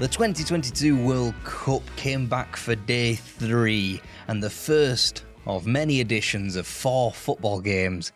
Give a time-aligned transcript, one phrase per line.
[0.00, 6.56] The 2022 World Cup came back for day three and the first of many editions
[6.56, 8.10] of four football games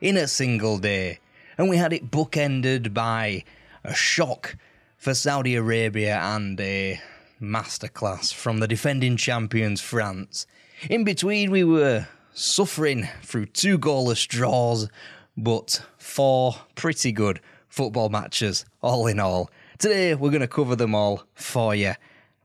[0.00, 1.20] in a single day.
[1.58, 3.44] And we had it bookended by
[3.84, 4.56] a shock
[4.96, 7.00] for Saudi Arabia and a
[7.40, 10.44] masterclass from the defending champions France.
[10.90, 14.88] In between, we were suffering through two goalless draws,
[15.36, 17.38] but four pretty good
[17.68, 19.50] football matches, all in all.
[19.78, 21.92] Today, we're going to cover them all for you.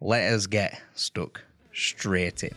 [0.02, 2.54] Let us get stuck straight in.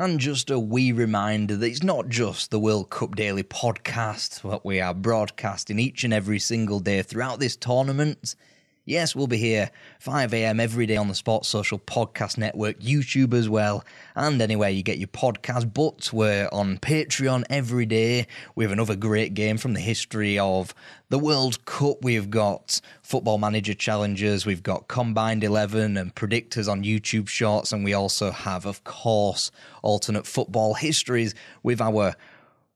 [0.00, 4.64] And just a wee reminder that it's not just the World Cup Daily podcast, what
[4.64, 8.34] we are broadcasting each and every single day throughout this tournament.
[8.90, 9.70] Yes, we'll be here
[10.04, 13.84] 5am every day on the Sports Social Podcast Network, YouTube as well,
[14.16, 15.72] and anywhere you get your podcast.
[15.72, 20.74] But we're on Patreon every day We have another great game from the history of
[21.08, 22.02] the World Cup.
[22.02, 27.84] We've got Football Manager Challenges, we've got Combined 11 and Predictors on YouTube Shorts, and
[27.84, 29.52] we also have, of course,
[29.84, 32.16] alternate football histories with our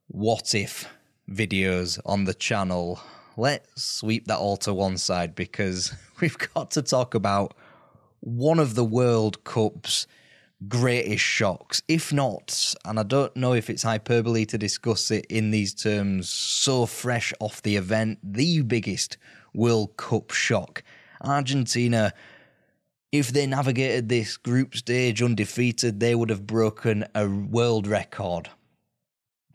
[0.07, 0.87] What If
[1.29, 3.01] videos on the channel
[3.37, 7.55] let's sweep that all to one side because we've got to talk about
[8.19, 10.07] one of the World Cup's
[10.67, 15.51] greatest shocks, if not, and I don't know if it's hyperbole to discuss it in
[15.51, 19.17] these terms, so fresh off the event, the biggest
[19.53, 20.83] World Cup shock.
[21.21, 22.13] Argentina,
[23.11, 28.49] if they navigated this group stage undefeated, they would have broken a world record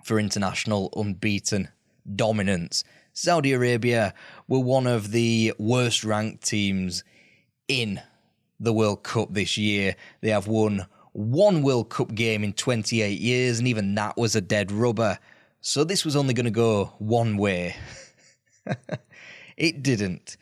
[0.05, 1.69] for international unbeaten
[2.15, 2.85] dominance.
[3.13, 4.15] Saudi Arabia
[4.49, 7.05] were one of the worst ranked teams
[7.69, 8.01] in
[8.59, 9.97] the World Cup this year.
[10.21, 14.41] They have won one World Cup game in 28 years, and even that was a
[14.41, 15.19] dead rubber.
[15.61, 17.77] So this was only going to go one way.
[19.57, 20.37] it didn't.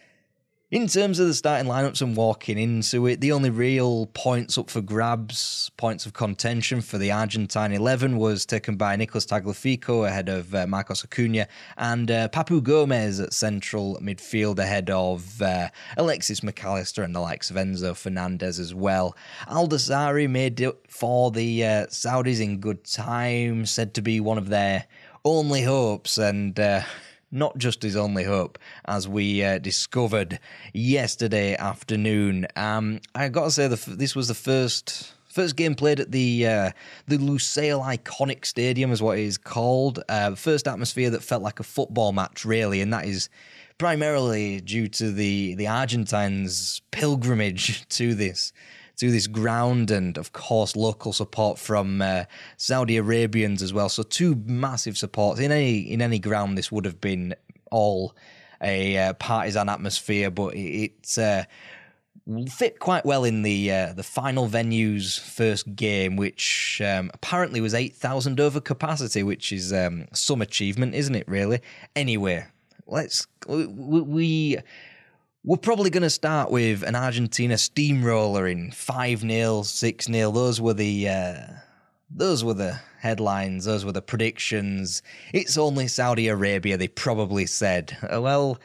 [0.71, 4.69] In terms of the starting lineups and walking into it, the only real points up
[4.69, 10.29] for grabs, points of contention for the Argentine 11 was taken by Nicolas Tagliafico ahead
[10.29, 11.49] of uh, Marcos Acuna
[11.79, 17.21] and uh, Papu Gomez at central midfield ahead of uh, Alexis Mac Allister and the
[17.21, 19.17] likes of Enzo Fernandez as well.
[19.47, 24.51] Aldasari made it for the uh, Saudis in good time, said to be one of
[24.51, 24.85] their
[25.25, 26.83] only hopes and uh,
[27.31, 30.39] not just his only hope, as we uh, discovered
[30.73, 32.47] yesterday afternoon.
[32.57, 36.47] Um, I got to say, the, this was the first First game played at the
[36.47, 36.71] uh,
[37.07, 40.03] the Lusail Iconic Stadium, is what it is called.
[40.09, 43.29] Uh, first atmosphere that felt like a football match, really, and that is
[43.77, 48.53] primarily due to the the Argentines' pilgrimage to this
[48.99, 52.25] to this ground, and of course local support from uh,
[52.57, 53.89] Saudi Arabians as well.
[53.89, 56.59] So two massive supports in any in any ground.
[56.59, 57.35] This would have been
[57.71, 58.15] all
[58.63, 60.93] a uh, partisan atmosphere, but it.
[60.93, 61.45] it uh,
[62.51, 67.75] fit quite well in the uh, the final venue's first game, which um, apparently was
[67.75, 71.27] eight thousand over capacity, which is um, some achievement, isn't it?
[71.27, 71.61] Really.
[71.97, 72.47] Anyway,
[72.87, 73.67] let's we.
[73.67, 74.59] we
[75.45, 80.31] we're probably going to start with an Argentina steamroller in 5 0, 6 0.
[80.31, 81.09] Those were the.
[81.09, 81.37] Uh,
[82.11, 85.03] those were the headlines, those were the predictions.
[85.33, 87.97] It's only Saudi Arabia, they probably said.
[88.11, 88.59] Well,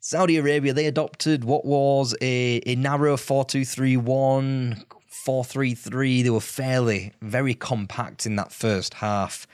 [0.00, 5.74] Saudi Arabia, they adopted what was a, a narrow 4 2 3 1, 4 3
[5.74, 6.22] 3.
[6.22, 9.46] They were fairly, very compact in that first half.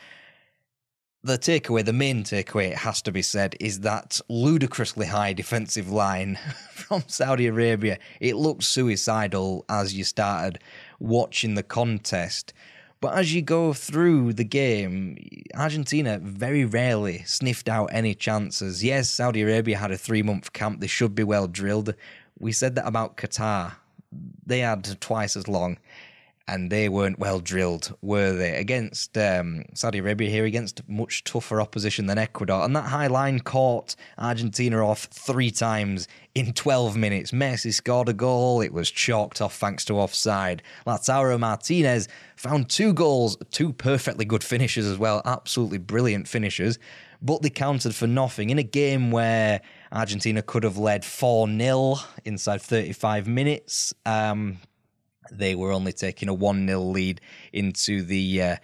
[1.22, 5.90] The takeaway, the main takeaway, it has to be said, is that ludicrously high defensive
[5.90, 6.38] line
[6.72, 7.98] from Saudi Arabia.
[8.20, 10.60] It looked suicidal as you started
[10.98, 12.54] watching the contest.
[13.02, 15.18] But as you go through the game,
[15.54, 18.82] Argentina very rarely sniffed out any chances.
[18.82, 21.94] Yes, Saudi Arabia had a three month camp, they should be well drilled.
[22.38, 23.74] We said that about Qatar.
[24.46, 25.76] They had twice as long
[26.48, 28.56] and they weren't well drilled, were they?
[28.56, 32.64] Against um, Saudi Arabia here, against much tougher opposition than Ecuador.
[32.64, 37.30] And that high line caught Argentina off three times in 12 minutes.
[37.30, 38.60] Messi scored a goal.
[38.60, 40.62] It was chalked off thanks to offside.
[40.86, 45.22] Lautaro Martinez found two goals, two perfectly good finishes as well.
[45.24, 46.78] Absolutely brilliant finishes.
[47.22, 49.60] But they counted for nothing in a game where
[49.92, 53.92] Argentina could have led 4 0 inside 35 minutes.
[54.06, 54.58] Um,
[55.30, 57.20] they were only taking a 1 0 lead
[57.52, 58.56] into the uh,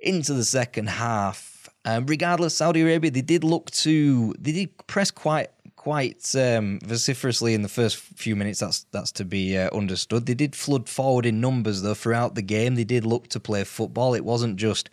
[0.00, 1.68] into the second half.
[1.84, 7.54] Um, regardless, Saudi Arabia they did look to they did press quite quite um, vociferously
[7.54, 8.60] in the first few minutes.
[8.60, 10.26] That's that's to be uh, understood.
[10.26, 12.76] They did flood forward in numbers though throughout the game.
[12.76, 14.14] They did look to play football.
[14.14, 14.90] It wasn't just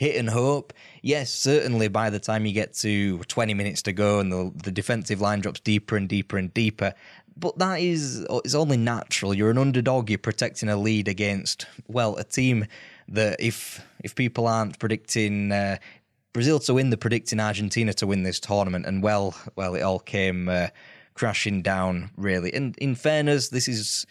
[0.00, 0.72] hit and hope.
[1.02, 4.72] Yes, certainly by the time you get to 20 minutes to go and the, the
[4.72, 6.94] defensive line drops deeper and deeper and deeper,
[7.40, 9.34] but that is it's only natural.
[9.34, 10.10] You're an underdog.
[10.10, 12.66] You're protecting a lead against well a team
[13.08, 15.78] that if if people aren't predicting uh,
[16.32, 19.98] Brazil to win, they're predicting Argentina to win this tournament, and well, well, it all
[19.98, 20.68] came uh,
[21.14, 22.52] crashing down really.
[22.52, 24.06] And in fairness, this is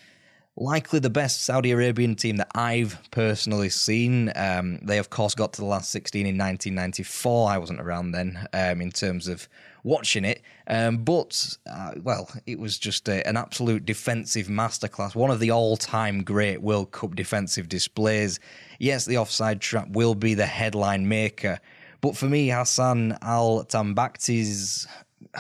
[0.59, 4.31] likely the best Saudi Arabian team that I've personally seen.
[4.35, 7.50] Um, they, of course, got to the last 16 in 1994.
[7.50, 9.47] I wasn't around then um, in terms of
[9.83, 10.41] watching it.
[10.67, 15.15] Um, but, uh, well, it was just a, an absolute defensive masterclass.
[15.15, 18.39] One of the all time great World Cup defensive displays.
[18.79, 21.59] Yes, the offside trap will be the headline maker.
[22.01, 24.88] But for me, Hassan Al Tambakti's,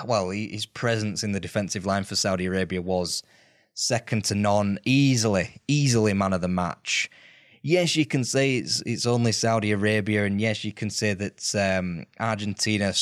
[0.05, 3.23] well, his presence in the defensive line for Saudi Arabia was
[3.73, 7.09] second to none, easily, easily man of the match.
[7.61, 11.55] Yes, you can say it's it's only Saudi Arabia, and yes, you can say that
[11.55, 12.93] um, Argentina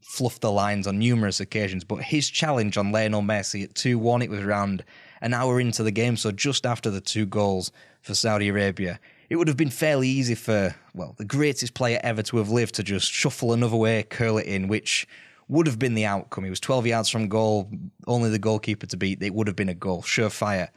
[0.00, 1.82] fluffed the lines on numerous occasions.
[1.84, 4.84] But his challenge on Lionel Messi at two one, it was around
[5.20, 7.72] an hour into the game, so just after the two goals
[8.02, 9.00] for Saudi Arabia.
[9.30, 12.74] It would have been fairly easy for, well, the greatest player ever to have lived
[12.74, 15.08] to just shuffle another way, curl it in, which
[15.52, 16.44] would have been the outcome.
[16.44, 17.70] He was 12 yards from goal,
[18.06, 19.22] only the goalkeeper to beat.
[19.22, 20.68] It would have been a goal, surefire.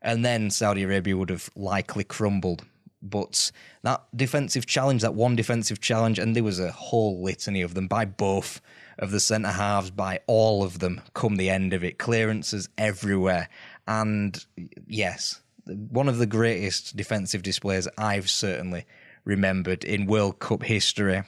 [0.00, 2.64] And then Saudi Arabia would have likely crumbled.
[3.02, 3.52] But
[3.82, 7.88] that defensive challenge, that one defensive challenge, and there was a whole litany of them
[7.88, 8.60] by both
[8.98, 11.98] of the centre halves, by all of them, come the end of it.
[11.98, 13.48] Clearances everywhere.
[13.86, 14.44] And
[14.86, 18.86] yes, one of the greatest defensive displays I've certainly
[19.24, 21.22] remembered in World Cup history.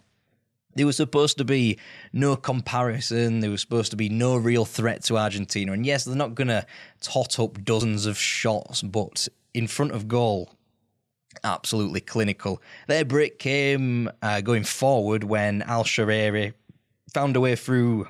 [0.74, 1.78] There was supposed to be
[2.12, 3.40] no comparison.
[3.40, 5.72] There was supposed to be no real threat to Argentina.
[5.72, 6.66] And yes, they're not going to
[7.00, 10.50] tot up dozens of shots, but in front of goal,
[11.42, 12.60] absolutely clinical.
[12.88, 16.54] Their break came uh, going forward when Al Shaarawy
[17.12, 18.08] found a way through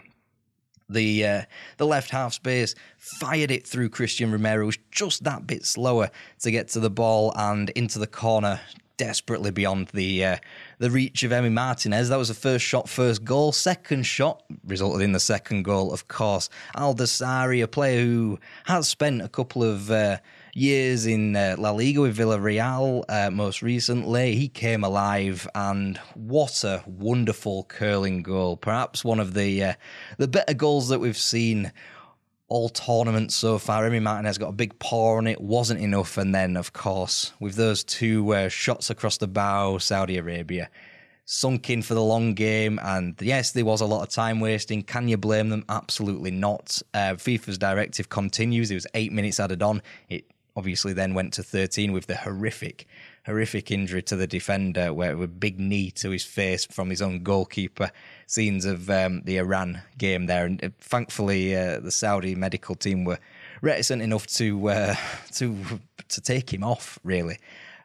[0.88, 1.42] the uh,
[1.78, 6.50] the left half space, fired it through Cristian Romero, was just that bit slower to
[6.50, 8.60] get to the ball and into the corner,
[8.96, 10.36] desperately beyond the uh,
[10.78, 12.08] the reach of Emi Martinez.
[12.08, 13.52] That was the first shot, first goal.
[13.52, 16.48] Second shot resulted in the second goal, of course.
[16.76, 20.18] Al Dossari, a player who has spent a couple of uh,
[20.54, 24.36] years in uh, La Liga with Villarreal uh, most recently.
[24.36, 28.56] He came alive, and what a wonderful curling goal!
[28.56, 29.74] Perhaps one of the uh,
[30.18, 31.72] the better goals that we've seen
[32.54, 33.82] all tournaments so far.
[33.82, 36.16] Emi Martinez got a big paw on it, wasn't enough.
[36.16, 40.70] And then, of course, with those two uh, shots across the bow, Saudi Arabia
[41.24, 42.78] sunk in for the long game.
[42.80, 44.84] And yes, there was a lot of time wasting.
[44.84, 45.64] Can you blame them?
[45.68, 46.80] Absolutely not.
[46.94, 48.70] Uh, FIFA's directive continues.
[48.70, 49.82] It was eight minutes added on.
[50.08, 52.86] It obviously then went to 13 with the horrific,
[53.26, 57.22] horrific injury to the defender, where a big knee to his face from his own
[57.22, 57.90] goalkeeper.
[58.26, 63.04] Scenes of um, the Iran game there, and uh, thankfully uh, the Saudi medical team
[63.04, 63.18] were
[63.62, 64.94] reticent enough to uh,
[65.34, 65.56] to
[66.08, 66.98] to take him off.
[67.02, 67.38] Really,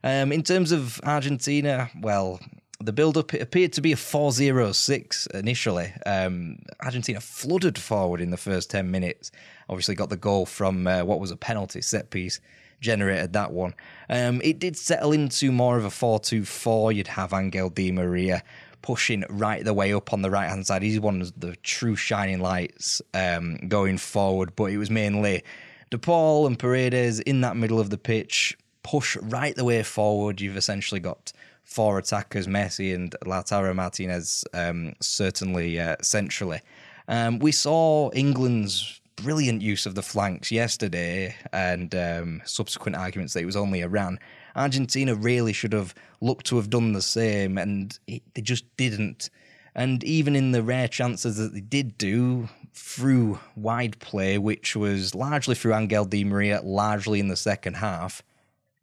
[0.04, 2.40] um, in terms of Argentina, well,
[2.82, 5.94] the build up appeared to be a 4 0 6 initially.
[6.06, 9.32] Um, Argentina flooded forward in the first 10 minutes.
[9.68, 12.40] Obviously, got the goal from uh, what was a penalty set piece,
[12.80, 13.74] generated that one.
[14.10, 16.92] Um, it did settle into more of a 4 2 4.
[16.92, 18.44] You'd have Angel Di Maria
[18.82, 20.82] pushing right the way up on the right hand side.
[20.82, 25.44] He's one of the true shining lights um, going forward, but it was mainly
[25.90, 28.58] De Paul and Paredes in that middle of the pitch.
[28.84, 30.40] Push right the way forward.
[30.40, 31.34] You've essentially got
[31.64, 36.62] four attackers, Messi and Lautaro Martinez, um, certainly uh, centrally.
[37.08, 43.42] Um, we saw England's brilliant use of the flanks yesterday and um, subsequent arguments that
[43.42, 44.20] it was only Iran.
[44.56, 49.30] Argentina really should have looked to have done the same, and it, they just didn't.
[49.76, 55.16] And even in the rare chances that they did do through wide play, which was
[55.16, 58.22] largely through Angel Di Maria, largely in the second half,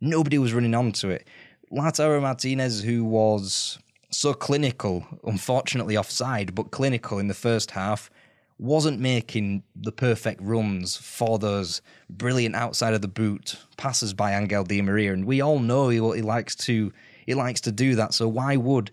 [0.00, 1.26] nobody was running onto it.
[1.73, 3.78] Lautaro Martinez, who was
[4.11, 8.11] so clinical, unfortunately offside, but clinical in the first half,
[8.59, 14.65] wasn't making the perfect runs for those brilliant outside of the boot passes by Angel
[14.65, 16.93] Di Maria, and we all know he, he likes to
[17.27, 18.15] he likes to do that.
[18.15, 18.91] So why would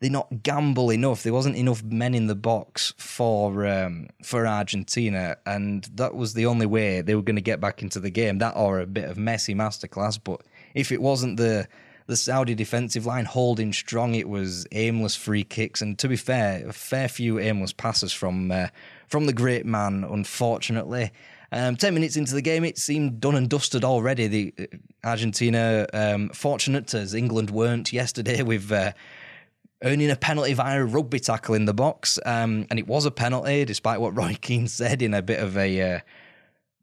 [0.00, 1.22] they not gamble enough?
[1.22, 6.46] There wasn't enough men in the box for um, for Argentina, and that was the
[6.46, 8.38] only way they were going to get back into the game.
[8.38, 10.18] That or a bit of Messi masterclass.
[10.22, 10.42] But
[10.74, 11.68] if it wasn't the
[12.08, 14.14] the Saudi defensive line holding strong.
[14.14, 18.50] It was aimless free kicks, and to be fair, a fair few aimless passes from
[18.50, 18.68] uh,
[19.06, 20.04] from the great man.
[20.04, 21.12] Unfortunately,
[21.52, 24.26] um, ten minutes into the game, it seemed done and dusted already.
[24.26, 24.64] The uh,
[25.04, 28.72] Argentina um, fortunate as England weren't yesterday with.
[28.72, 28.92] Uh,
[29.84, 33.12] earning a penalty via a rugby tackle in the box, um, and it was a
[33.12, 36.00] penalty, despite what Roy Keane said in a bit of a uh,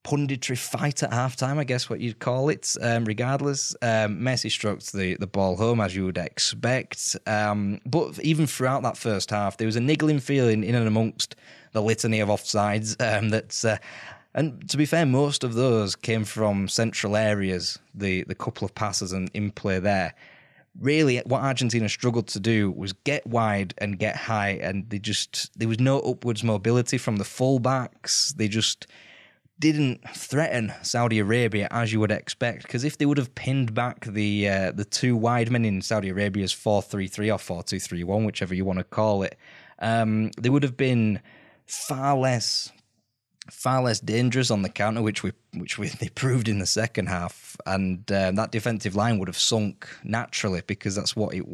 [0.05, 2.75] punditry fight at halftime, I guess what you'd call it.
[2.79, 7.17] Um, regardless, um, Messi stroked the, the ball home as you would expect.
[7.25, 11.35] Um, but even throughout that first half, there was a niggling feeling in and amongst
[11.71, 13.33] the litany of offsides um.
[13.33, 13.77] Uh,
[14.35, 17.79] and to be fair, most of those came from central areas.
[17.93, 20.13] The the couple of passes and in play there.
[20.77, 25.57] Really, what Argentina struggled to do was get wide and get high, and they just
[25.57, 28.35] there was no upwards mobility from the fullbacks.
[28.35, 28.88] They just
[29.59, 34.05] didn't threaten Saudi Arabia as you would expect, because if they would have pinned back
[34.05, 37.79] the uh, the two wide men in Saudi Arabia's four three three or four two
[37.79, 39.38] three one, whichever you want to call it,
[39.79, 41.21] um, they would have been
[41.65, 42.71] far less
[43.51, 47.07] far less dangerous on the counter, which we which we they proved in the second
[47.07, 51.45] half, and um, that defensive line would have sunk naturally because that's what it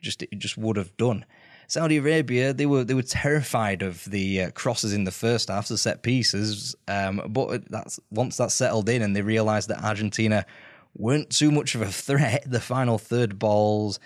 [0.00, 1.24] just it just would have done.
[1.68, 5.68] Saudi Arabia, they were they were terrified of the uh, crosses in the first half,
[5.68, 6.76] the set pieces.
[6.88, 10.46] Um, but that's once that settled in, and they realised that Argentina
[10.96, 12.44] weren't too much of a threat.
[12.46, 13.98] The final third balls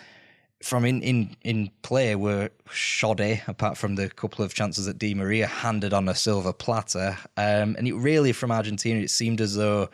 [0.63, 5.15] from in in in play were shoddy, apart from the couple of chances that Di
[5.15, 7.19] Maria handed on a silver platter.
[7.37, 9.91] Um, and it really, from Argentina, it seemed as though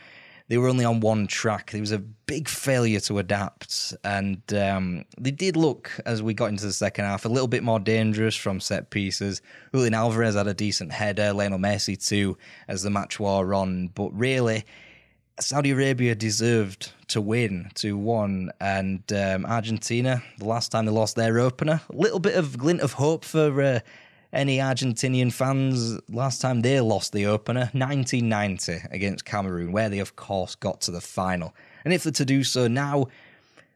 [0.48, 1.72] they were only on one track.
[1.72, 6.50] There was a big failure to adapt, and um, they did look as we got
[6.50, 9.42] into the second half a little bit more dangerous from set pieces.
[9.72, 12.38] Julian Alvarez had a decent header, Lionel Messi too,
[12.68, 13.88] as the match wore on.
[13.88, 14.64] But really,
[15.40, 18.50] Saudi Arabia deserved to win 2 1.
[18.60, 22.80] And um, Argentina, the last time they lost their opener, a little bit of glint
[22.80, 23.80] of hope for uh,
[24.36, 30.14] any Argentinian fans last time they lost the opener, 1990 against Cameroon, where they, of
[30.14, 31.54] course, got to the final.
[31.84, 33.06] And if they're to do so now,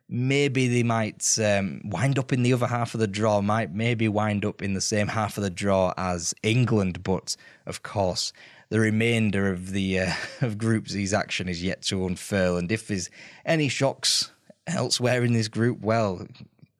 [0.08, 4.06] maybe they might um, wind up in the other half of the draw, might maybe
[4.08, 7.02] wind up in the same half of the draw as England.
[7.02, 8.32] But, of course,
[8.68, 10.12] the remainder of the uh,
[10.42, 12.58] of Group C's action is yet to unfurl.
[12.58, 13.08] And if there's
[13.46, 14.30] any shocks
[14.66, 16.26] elsewhere in this group, well,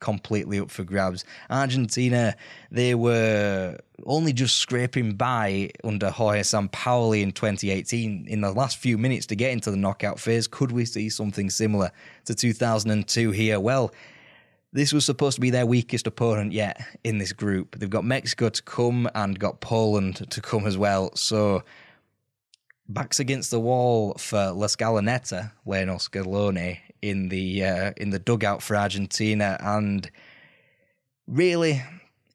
[0.01, 1.25] completely up for grabs.
[1.49, 2.35] Argentina,
[2.71, 8.99] they were only just scraping by under Jorge Sampaoli in 2018 in the last few
[8.99, 10.47] minutes to get into the knockout phase.
[10.49, 11.93] Could we see something similar
[12.25, 13.61] to 2002 here?
[13.61, 13.93] Well,
[14.73, 17.79] this was supposed to be their weakest opponent yet in this group.
[17.79, 21.15] They've got Mexico to come and got Poland to come as well.
[21.17, 21.63] So
[22.89, 28.63] backs against the wall for La Scaloneta, Lionel Scaloni, in the uh, in the dugout
[28.63, 30.11] for Argentina, and
[31.27, 31.83] really,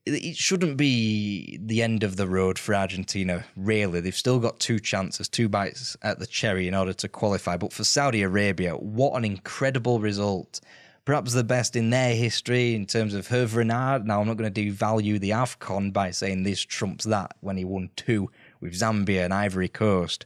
[0.05, 3.45] it shouldn't be the end of the road for Argentina.
[3.55, 7.57] Really, they've still got two chances, two bites at the cherry in order to qualify.
[7.57, 10.61] But for Saudi Arabia, what an incredible result!
[11.05, 14.07] Perhaps the best in their history in terms of Hervé Renard.
[14.07, 17.63] Now, I'm not going to devalue the AFCON by saying this trumps that when he
[17.63, 20.25] won two with Zambia and Ivory Coast.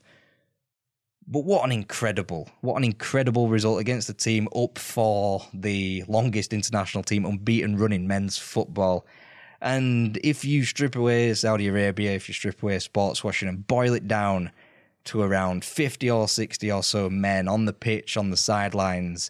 [1.31, 6.53] But what an incredible, what an incredible result against a team up for the longest
[6.53, 9.05] international team unbeaten run in men's football.
[9.62, 13.93] And if you strip away Saudi Arabia, if you strip away sports washing and boil
[13.93, 14.51] it down
[15.05, 19.29] to around 50 or 60 or so men on the pitch, on the sidelines,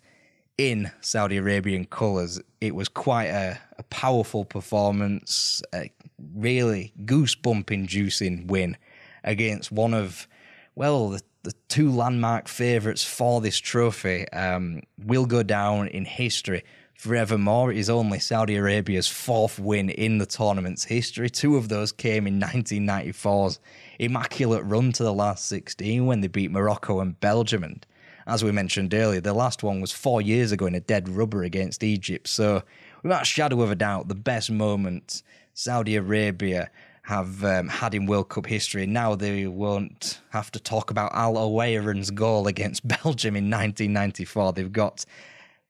[0.57, 5.91] in Saudi Arabian colours, it was quite a, a powerful performance, a
[6.35, 8.77] really goosebump inducing win
[9.23, 10.27] against one of,
[10.75, 16.63] well, the the two landmark favourites for this trophy um, will go down in history
[16.95, 17.71] forevermore.
[17.71, 21.29] It is only Saudi Arabia's fourth win in the tournament's history.
[21.29, 23.59] Two of those came in 1994's
[23.99, 27.63] immaculate run to the last 16 when they beat Morocco and Belgium.
[27.63, 27.85] And
[28.27, 31.43] as we mentioned earlier, the last one was four years ago in a dead rubber
[31.43, 32.27] against Egypt.
[32.27, 32.63] So,
[33.01, 36.69] without a shadow of a doubt, the best moment Saudi Arabia
[37.09, 38.85] have um, had in World Cup history.
[38.85, 44.53] Now they won't have to talk about Al Owairan's goal against Belgium in 1994.
[44.53, 45.05] They've got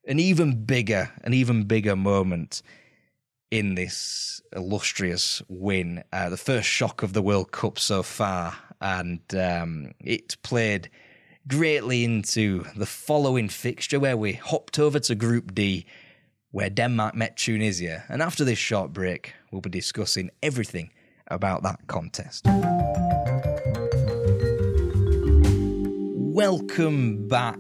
[0.06, 2.62] an even bigger, an even bigger moment
[3.52, 6.04] in this illustrious win.
[6.12, 10.90] Uh, the first shock of the World Cup so far, and um, it played
[11.48, 15.86] greatly into the following fixture where we hopped over to Group D,
[16.52, 18.04] where Denmark met Tunisia.
[18.10, 20.92] And after this short break, we'll be discussing everything
[21.30, 22.46] about that contest.
[26.34, 27.60] Welcome back.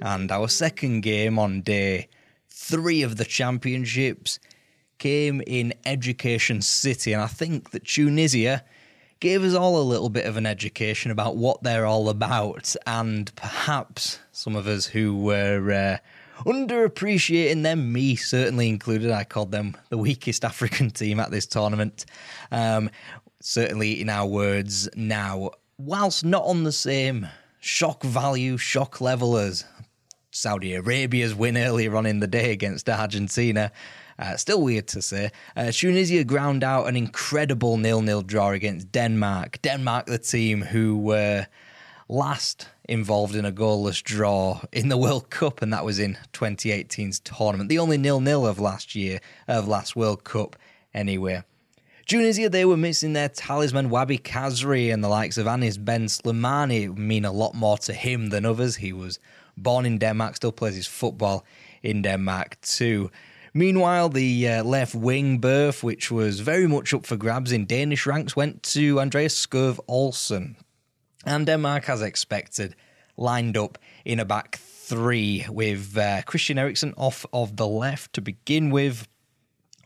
[0.00, 2.08] And our second game on day
[2.48, 4.38] three of the championships
[4.98, 7.12] came in Education City.
[7.12, 8.62] And I think that Tunisia
[9.20, 12.76] gave us all a little bit of an education about what they're all about.
[12.86, 15.72] And perhaps some of us who were.
[15.72, 15.98] Uh,
[16.38, 19.10] underappreciating them, me certainly included.
[19.10, 22.06] I called them the weakest African team at this tournament.
[22.50, 22.90] Um,
[23.40, 27.28] certainly, in our words now, whilst not on the same
[27.60, 29.64] shock value, shock level as
[30.30, 33.70] Saudi Arabia's win earlier on in the day against Argentina.
[34.18, 35.30] Uh, still weird to say.
[35.56, 39.60] Uh, Tunisia ground out an incredible nil-nil draw against Denmark.
[39.62, 41.46] Denmark, the team who were
[42.08, 47.20] last involved in a goalless draw in the World Cup, and that was in 2018's
[47.20, 47.68] tournament.
[47.68, 50.56] The only nil-nil of last year, of last World Cup,
[50.92, 51.42] anyway.
[52.06, 56.84] Tunisia, they were missing their talisman Wahbi Khazri and the likes of Anis Ben Slimane
[56.84, 58.76] it mean a lot more to him than others.
[58.76, 59.18] He was
[59.56, 61.46] born in Denmark, still plays his football
[61.82, 63.10] in Denmark too.
[63.54, 68.04] Meanwhile, the uh, left wing berth, which was very much up for grabs in Danish
[68.04, 70.56] ranks, went to Andreas Skov Olsen.
[71.26, 72.74] And Denmark, as expected,
[73.16, 78.20] lined up in a back three with uh, Christian Eriksen off of the left to
[78.20, 79.08] begin with.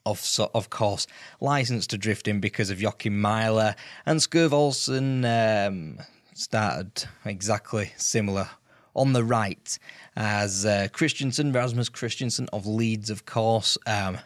[0.06, 1.06] Of, of course,
[1.38, 3.74] licensed to drift in because of Joachim Mæhle
[4.06, 5.98] and Skov Olsen um,
[6.32, 8.48] started exactly similar
[8.96, 9.78] on the right
[10.16, 13.76] as uh, Kristensen, Rasmus Kristensen of Leeds, of course.
[13.86, 14.18] Um,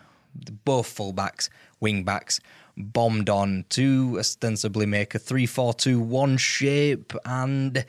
[0.64, 1.48] both fullbacks,
[1.81, 2.40] wing backs
[2.77, 7.13] bombed on to ostensibly make a 3 4 2 1 shape.
[7.25, 7.85] And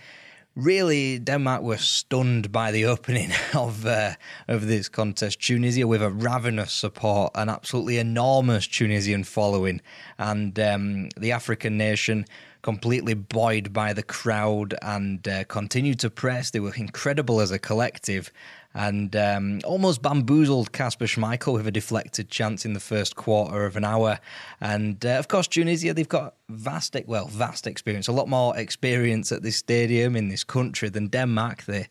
[0.56, 4.14] really, Denmark were stunned by the opening of uh,
[4.48, 5.42] of this contest.
[5.42, 9.82] Tunisia with a ravenous support, an absolutely enormous Tunisian following,
[10.18, 12.26] and um, the African nation
[12.62, 16.50] completely buoyed by the crowd and uh, continued to press.
[16.50, 18.32] They were incredible as a collective
[18.74, 23.76] and um, almost bamboozled Kasper Schmeichel with a deflected chance in the first quarter of
[23.78, 24.20] an hour.
[24.60, 29.32] And uh, of course, Tunisia, they've got vast, well, vast experience, a lot more experience
[29.32, 31.66] at this stadium in this country than Denmark.
[31.66, 31.88] They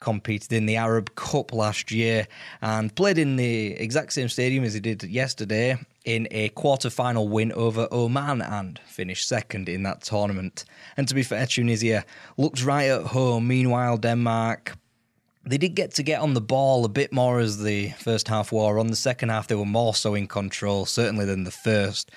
[0.00, 2.26] competed in the Arab Cup last year
[2.62, 7.52] and played in the exact same stadium as they did yesterday in a quarter-final win
[7.52, 10.64] over Oman and finished second in that tournament.
[10.96, 12.04] And to be fair, Tunisia
[12.38, 13.46] looked right at home.
[13.46, 14.78] Meanwhile, Denmark
[15.44, 18.52] they did get to get on the ball a bit more as the first half
[18.52, 18.88] wore on.
[18.88, 22.10] The second half, they were more so in control, certainly than the first,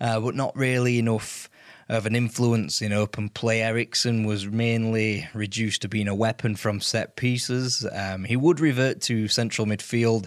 [0.00, 1.48] uh, but not really enough
[1.90, 3.62] of an influence in open play.
[3.62, 7.84] Eriksen was mainly reduced to being a weapon from set pieces.
[7.92, 10.26] Um, he would revert to central midfield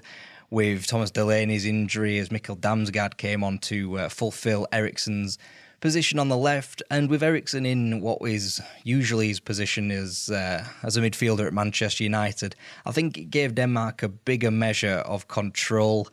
[0.50, 5.40] with Thomas Delaney's injury as Mikkel Damsgaard came on to uh, fulfill Eriksen's
[5.84, 10.66] position on the left, and with Eriksen in what is usually his position as uh,
[10.82, 15.28] as a midfielder at Manchester United, I think it gave Denmark a bigger measure of
[15.28, 16.08] control.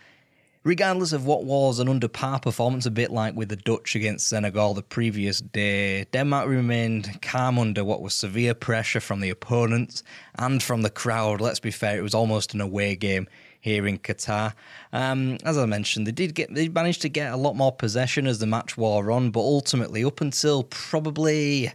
[0.64, 4.28] Regardless of what was an under par performance, a bit like with the Dutch against
[4.28, 10.02] Senegal the previous day, Denmark remained calm under what was severe pressure from the opponents
[10.34, 11.40] and from the crowd.
[11.40, 13.28] Let's be fair, it was almost an away game
[13.60, 14.54] here in Qatar.
[14.92, 18.26] Um, as I mentioned, they did get they managed to get a lot more possession
[18.26, 21.72] as the match wore on, but ultimately, up until probably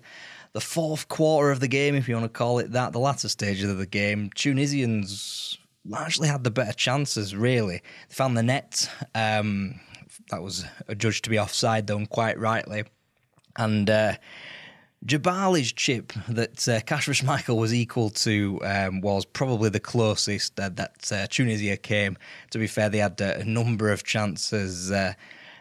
[0.54, 3.30] the fourth quarter of the game, if you want to call it that, the latter
[3.30, 7.36] stages of the game, Tunisians largely had the better chances.
[7.36, 8.90] Really, they found the net.
[9.14, 9.80] Um,
[10.32, 12.86] that was adjudged to be offside, though, and quite rightly.
[13.58, 14.14] And uh,
[15.06, 20.70] Jebali's chip that uh, Kasper Schmeichel was equal to um, was probably the closest uh,
[20.70, 22.18] that uh, Tunisia came.
[22.52, 24.92] To be fair, they had a number of chances.
[24.92, 25.14] Uh,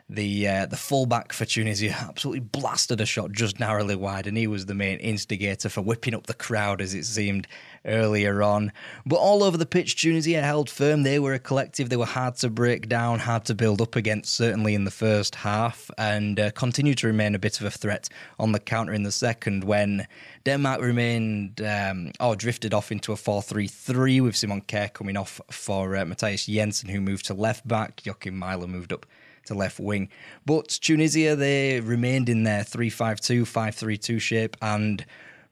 [0.09, 4.47] the uh, the fullback for Tunisia absolutely blasted a shot just narrowly wide, and he
[4.47, 7.47] was the main instigator for whipping up the crowd, as it seemed
[7.87, 8.73] earlier on.
[9.07, 11.03] But all over the pitch, Tunisia held firm.
[11.03, 11.89] They were a collective.
[11.89, 15.35] They were hard to break down, hard to build up against, certainly in the first
[15.35, 19.03] half, and uh, continued to remain a bit of a threat on the counter in
[19.03, 20.07] the second when
[20.45, 25.17] Denmark remained um, or drifted off into a 4 3 3 with Simon Kjær coming
[25.17, 28.05] off for uh, Mathias Jensen, who moved to left back.
[28.05, 29.07] Joachim Mæhle moved up
[29.47, 30.09] to left wing.
[30.47, 35.05] But Tunisia, they remained in their 3 5 2, 5 3 2 shape and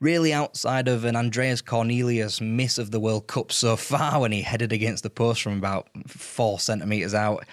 [0.03, 4.43] really outside of an Andreas Cornelius miss of the World Cup so far when he
[4.43, 7.45] headed against the post from about four centimetres out.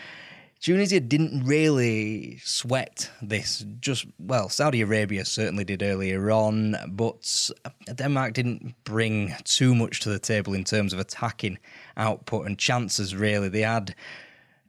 [0.59, 3.63] Tunisia didn't really sweat this.
[3.79, 7.49] Just, well, Saudi Arabia certainly did earlier on, but
[7.95, 11.59] Denmark didn't bring too much to the table in terms of attacking
[11.97, 13.47] output and chances, really.
[13.47, 13.95] They had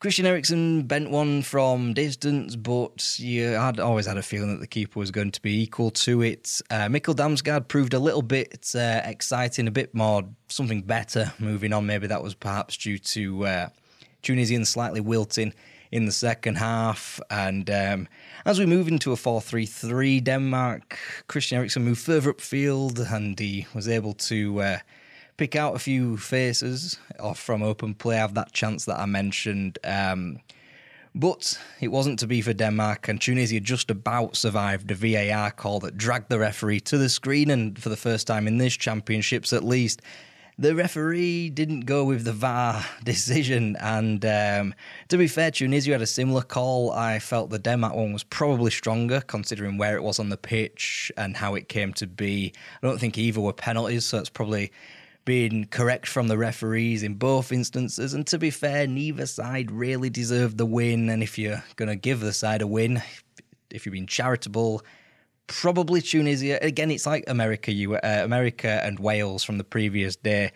[0.01, 4.67] Christian Eriksen bent one from distance, but you had always had a feeling that the
[4.67, 6.63] keeper was going to be equal to it.
[6.71, 11.31] Uh, Mikkel Damsgaard proved a little bit uh, exciting, a bit more something better.
[11.39, 13.69] Moving on, maybe that was perhaps due to uh,
[14.23, 15.53] Tunisian slightly wilting
[15.93, 17.21] in the second half.
[17.29, 18.09] And um,
[18.47, 23.39] as we move into a 4 3 3, Denmark, Christian Eriksen moved further upfield and
[23.39, 24.79] he was able to uh,
[25.41, 29.79] pick out a few faces off from open play, have that chance that I mentioned.
[29.83, 30.41] Um,
[31.15, 35.81] but it wasn't to be for Denmark, and Tunisia just about survived a VAR call
[35.81, 37.51] that dragged the referee to the screen.
[37.51, 40.03] And for the first time in this championships, at least,
[40.59, 43.77] the referee didn't go with the VAR decision.
[43.81, 44.75] And um,
[45.09, 46.91] to be fair, Tunisia had a similar call.
[46.91, 51.11] I felt the Denmark one was probably stronger, considering where it was on the pitch
[51.17, 52.53] and how it came to be.
[52.83, 54.71] I don't think either were penalties, so it's probably
[55.25, 58.15] been correct from the referees in both instances.
[58.15, 61.09] And to be fair, neither side really deserved the win.
[61.09, 63.03] And if you're going to give the side a win,
[63.71, 64.83] if you're being charitable,
[65.47, 66.59] probably Tunisia.
[66.63, 70.53] Again, it's like America, you, uh, America and Wales from the previous day.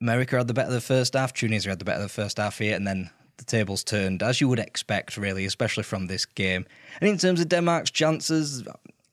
[0.00, 2.36] America had the better of the first half, Tunisia had the better of the first
[2.36, 6.26] half here, and then the tables turned, as you would expect, really, especially from this
[6.26, 6.66] game.
[7.00, 8.62] And in terms of Denmark's chances,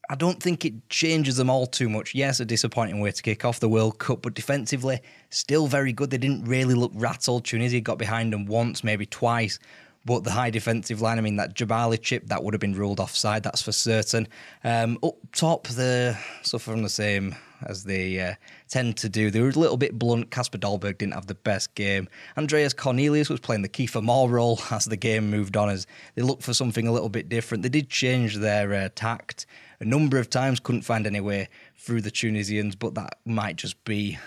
[0.09, 2.13] I don't think it changes them all too much.
[2.13, 6.09] Yes, a disappointing way to kick off the World Cup, but defensively, still very good.
[6.09, 7.45] They didn't really look rattled.
[7.45, 9.59] Tunisia got behind them once, maybe twice.
[10.05, 12.99] But the high defensive line, I mean, that Jebali chip, that would have been ruled
[12.99, 14.27] offside, that's for certain.
[14.65, 17.35] Um, up top, they suffer from the same
[17.65, 18.33] as they uh,
[18.67, 19.31] tend to do.
[19.31, 20.29] They were a little bit blunt.
[20.29, 22.09] Kasper Dolberg didn't have the best game.
[22.37, 26.21] Andreas Cornelius was playing the Kiefer Moore role as the game moved on, as they
[26.21, 27.63] looked for something a little bit different.
[27.63, 29.45] They did change their uh, tact
[29.83, 33.83] a number of times, couldn't find any way through the Tunisians, but that might just
[33.83, 34.17] be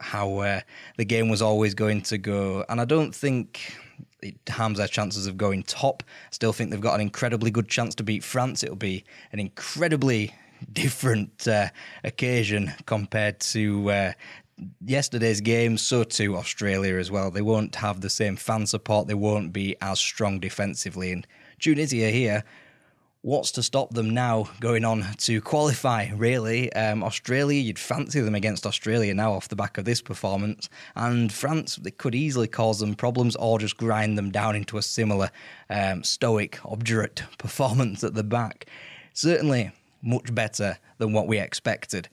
[0.00, 0.60] how uh,
[0.96, 2.64] the game was always going to go.
[2.68, 3.76] And I don't think
[4.20, 6.02] it harms their chances of going top.
[6.32, 8.64] Still think they've got an incredibly good chance to beat France.
[8.64, 10.34] It'll be an incredibly
[10.72, 11.68] different uh,
[12.02, 14.12] occasion compared to uh,
[14.84, 15.78] yesterday's game.
[15.78, 17.30] So too Australia as well.
[17.30, 19.06] They won't have the same fan support.
[19.06, 21.12] They won't be as strong defensively.
[21.12, 21.24] And
[21.60, 22.42] Tunisia here
[23.24, 26.70] what's to stop them now going on to qualify, really?
[26.74, 30.68] Um, Australia, you'd fancy them against Australia now off the back of this performance.
[30.94, 34.82] And France, they could easily cause them problems or just grind them down into a
[34.82, 35.30] similar
[35.70, 38.66] um, stoic, obdurate performance at the back.
[39.14, 42.10] Certainly much better than what we expected.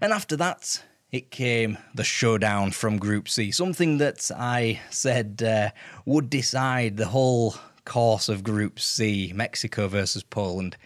[0.00, 5.70] And after that, it came the showdown from Group C, something that I said uh,
[6.06, 10.76] would decide the whole course of Group C, Mexico versus Poland.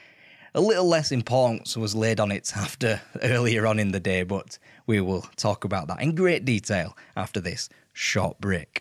[0.54, 4.58] A little less importance was laid on it after earlier on in the day, but
[4.86, 8.78] we will talk about that in great detail after this short break.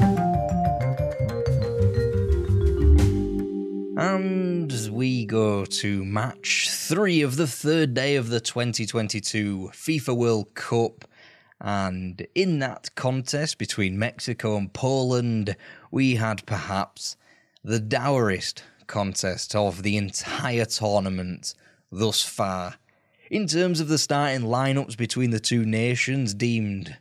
[3.99, 10.53] And we go to match three of the third day of the 2022 FIFA World
[10.53, 11.05] Cup.
[11.59, 15.55] And in that contest between Mexico and Poland,
[15.89, 17.17] we had perhaps
[17.63, 21.53] the dourest contest of the entire tournament
[21.91, 22.75] thus far.
[23.29, 26.97] In terms of the starting lineups between the two nations, deemed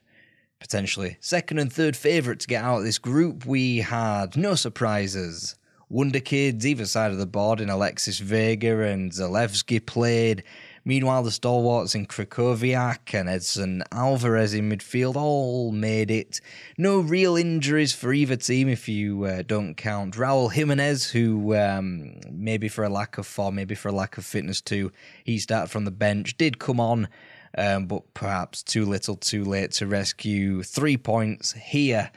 [0.59, 5.55] potentially second and third favourite to get out of this group, we had no surprises.
[5.89, 10.43] Wonder Kids either side of the board in Alexis Vega and Zalewski played.
[10.89, 16.41] Meanwhile, the stalwarts in Krychowiak and Edson Alvarez in midfield all made it.
[16.79, 22.21] No real injuries for either team if you uh, don't count Raul Jimenez, who um,
[22.31, 24.93] maybe for a lack of form, maybe for a lack of fitness too,
[25.25, 27.09] he started from the bench, did come on,
[27.59, 32.13] um, but perhaps too little too late to rescue three points here.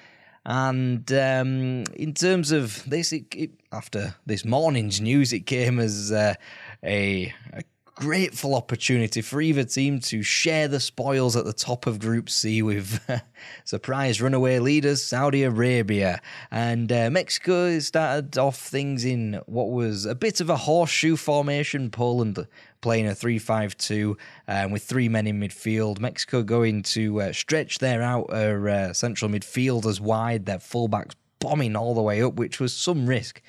[0.46, 6.12] And um, in terms of this, it, it, after this morning's news, it came as
[6.12, 6.36] uh,
[6.84, 7.64] a, a
[8.00, 12.62] grateful opportunity for either team to share the spoils at the top of Group C
[12.62, 13.02] with
[13.66, 16.22] surprise runaway leaders Saudi Arabia.
[16.50, 21.92] And uh, Mexico started off things in what was a bit of a horseshoe formation.
[21.92, 22.48] Poland
[22.80, 26.00] playing a 3 5 2 um, with three men in midfield.
[26.00, 31.94] Mexico going to uh, stretch their outer uh, central midfielders wide, their fullbacks bombing all
[31.94, 33.42] the way up, which was some risk.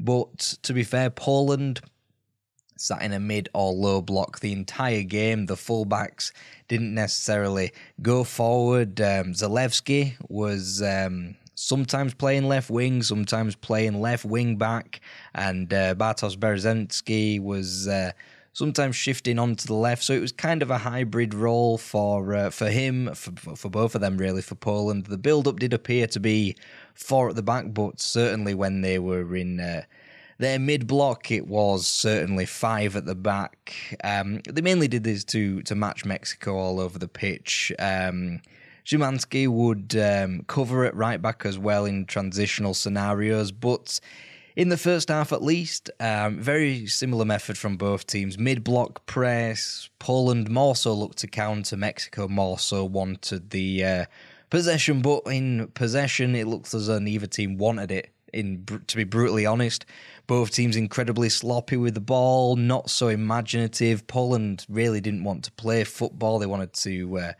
[0.00, 1.82] But to be fair, Poland
[2.80, 5.46] sat in a mid or low block the entire game.
[5.46, 6.32] The fullbacks
[6.68, 9.00] didn't necessarily go forward.
[9.00, 15.00] Um, Zalewski was um, sometimes playing left wing, sometimes playing left wing back,
[15.34, 17.88] and uh, Bartosz Bereszyński was.
[17.88, 18.12] Uh,
[18.54, 20.02] sometimes shifting onto the left.
[20.02, 23.94] So it was kind of a hybrid role for uh, for him, for, for both
[23.94, 25.06] of them really, for Poland.
[25.06, 26.56] The build up did appear to be
[26.92, 29.82] four at the back, but certainly when they were in uh,
[30.38, 33.74] their mid block, it was certainly five at the back.
[34.04, 37.72] Um, they mainly did this to to match Mexico all over the pitch.
[37.78, 38.40] Um,
[38.86, 44.00] Szymanski would um, cover it right back as well in transitional scenarios, but
[44.56, 48.38] in the first half at least, um, very similar method from both teams.
[48.38, 54.04] Mid block press, Poland more so looked to counter, Mexico more so wanted the uh,
[54.50, 58.10] possession, but in possession, it looks as though neither team wanted it.
[58.32, 59.86] In to be brutally honest,
[60.28, 64.06] both teams incredibly sloppy with the ball, not so imaginative.
[64.06, 66.38] Poland really didn't want to play football.
[66.38, 67.32] They wanted to uh,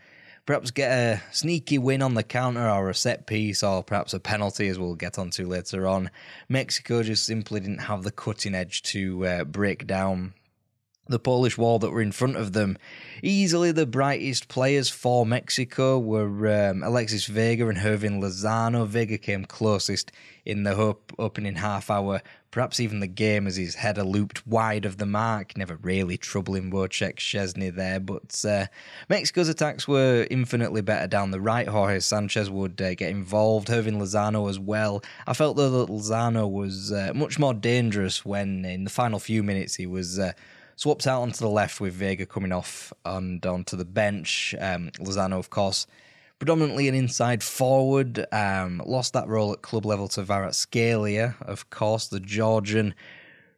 [0.46, 4.18] perhaps get a sneaky win on the counter or a set piece or perhaps a
[4.18, 6.10] penalty, as we'll get onto later on.
[6.48, 10.32] Mexico just simply didn't have the cutting edge to uh, break down
[11.08, 12.78] the Polish wall that were in front of them.
[13.22, 18.86] Easily the brightest players for Mexico were um, Alexis Vega and Hirving Lozano.
[18.86, 20.12] Vega came closest
[20.44, 24.96] in the opening half hour, perhaps even the game as his header looped wide of
[24.96, 25.56] the mark.
[25.56, 28.66] Never really troubling Wojciech Szczesny there, but uh,
[29.08, 31.68] Mexico's attacks were infinitely better down the right.
[31.68, 35.02] Jorge Sanchez would uh, get involved, Hirving Lozano as well.
[35.26, 39.42] I felt though that Lozano was uh, much more dangerous when in the final few
[39.42, 40.18] minutes he was
[40.78, 44.54] Swapped out onto the left with Vega coming off and onto the bench.
[44.60, 45.88] Um, Lozano, of course,
[46.38, 48.24] predominantly an inside forward.
[48.30, 52.94] Um, lost that role at club level to Kvaratskhelia, of course, the Georgian.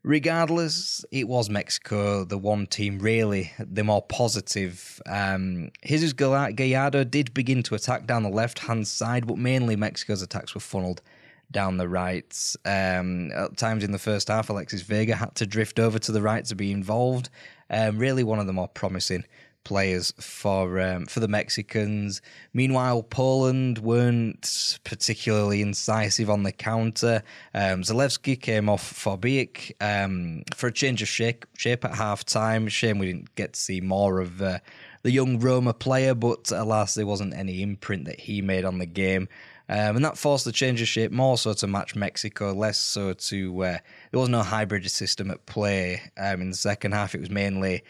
[0.03, 4.99] Regardless, it was Mexico, the one team really, the more positive.
[5.05, 10.23] Um, Jesus Gallardo did begin to attack down the left hand side, but mainly Mexico's
[10.23, 11.03] attacks were funneled
[11.51, 12.55] down the right.
[12.65, 16.23] Um, at times in the first half, Alexis Vega had to drift over to the
[16.23, 17.29] right to be involved.
[17.69, 19.25] Um, really, one of the more promising
[19.65, 22.23] players for um, for the Mexicans.
[22.53, 27.23] Meanwhile, Poland weren't particularly incisive on the counter.
[27.55, 32.25] Um, Zalewski came off for Biek um, for a change of shape, shape at half
[32.25, 32.69] time.
[32.69, 34.59] Shame we didn't get to see more of uh,
[35.03, 38.87] the young Roma player, but alas, there wasn't any imprint that he made on the
[38.87, 39.29] game.
[39.71, 43.13] Um, and that forced the change of shape more so to match Mexico, less so
[43.13, 43.79] to uh,
[44.11, 47.15] there was no hybrid system at play um, in the second half.
[47.15, 47.85] It was mainly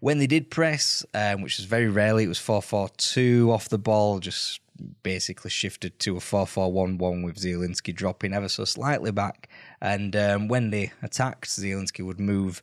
[0.00, 3.68] when they did press, um, which was very rarely, it was 4 4 2 off
[3.68, 4.60] the ball, just
[5.02, 9.50] basically shifted to a 4 4 1 1 with Zielinski dropping ever so slightly back.
[9.82, 12.62] And um, when they attacked, Zielinski would move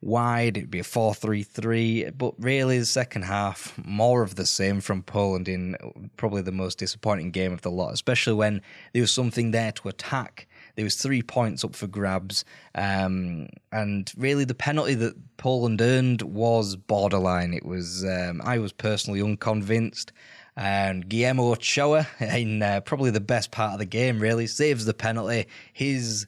[0.00, 0.56] wide.
[0.56, 2.10] It'd be a 4 3 3.
[2.16, 5.76] But really, the second half, more of the same from Poland in
[6.16, 9.88] probably the most disappointing game of the lot, especially when there was something there to
[9.88, 10.46] attack.
[10.76, 16.22] There was three points up for grabs, um, and really the penalty that Poland earned
[16.22, 17.54] was borderline.
[17.54, 20.12] It was um, I was personally unconvinced,
[20.54, 24.94] and Guillermo Ochoa in uh, probably the best part of the game really saves the
[24.94, 25.46] penalty.
[25.72, 26.26] His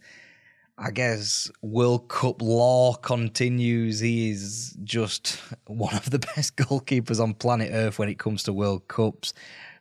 [0.80, 3.98] I guess World Cup law continues.
[3.98, 8.52] He is just one of the best goalkeepers on planet Earth when it comes to
[8.52, 9.34] World Cups.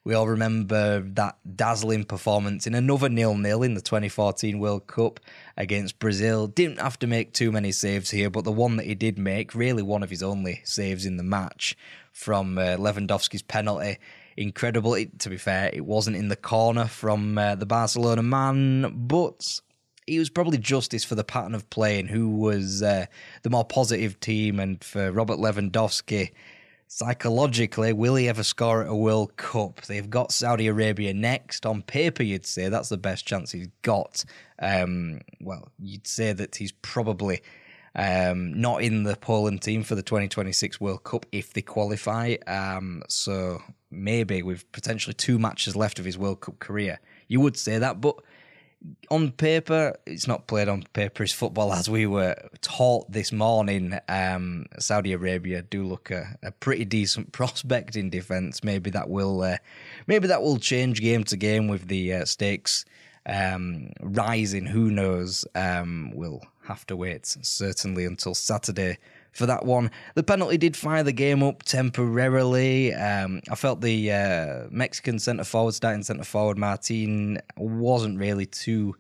[0.04, 5.20] We all remember that dazzling performance in another nil-nil in the 2014 World Cup
[5.56, 6.48] against Brazil.
[6.48, 9.54] Didn't have to make too many saves here, but the one that he did make,
[9.54, 11.78] really one of his only saves in the match
[12.12, 13.98] from uh, Lewandowski's penalty.
[14.36, 14.96] Incredible.
[14.96, 19.60] It, to be fair, it wasn't in the corner from uh, the Barcelona man, but
[20.08, 23.06] he was probably justice for the pattern of play and who was uh,
[23.44, 24.60] the more positive team.
[24.60, 26.32] And for Robert Lewandowski,
[26.88, 29.82] psychologically, will he ever score at a World Cup?
[29.82, 31.66] They've got Saudi Arabia next.
[31.66, 34.24] On paper, you'd say that's the best chance he's got.
[34.60, 37.42] Um, well, you'd say that he's probably
[37.94, 42.36] um, not in the Poland team for the 2026 World Cup if they qualify.
[42.48, 47.58] Um, so maybe with potentially two matches left of his World Cup career, you would
[47.58, 48.00] say that.
[48.00, 48.16] But
[49.10, 53.98] on paper, it's not played on paper as football as we were taught this morning.
[54.08, 58.64] Um, Saudi Arabia do look a, a, pretty decent prospect in defence.
[58.64, 59.58] Maybe that will uh,
[60.08, 62.86] maybe that will change game to game with the uh, stakes
[63.26, 64.66] um, rising.
[64.66, 65.46] Who knows?
[65.56, 68.98] Um, we'll have to wait certainly until Saturday
[69.38, 69.92] for that one.
[70.16, 72.94] The penalty did fire the game up temporarily.
[72.94, 78.96] Um, I felt the uh, Mexican centre forward, starting centre forward, Martin, wasn't really too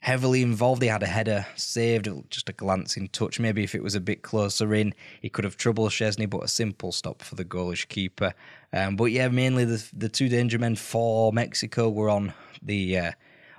[0.00, 0.82] heavily involved.
[0.82, 3.38] He had a header saved, just a glancing touch.
[3.38, 6.48] Maybe if it was a bit closer in, he could have troubled Szczęsny, but a
[6.48, 8.32] simple stop for the goalish keeper.
[8.72, 13.12] Um, but yeah, mainly the the two danger men for Mexico were on the uh,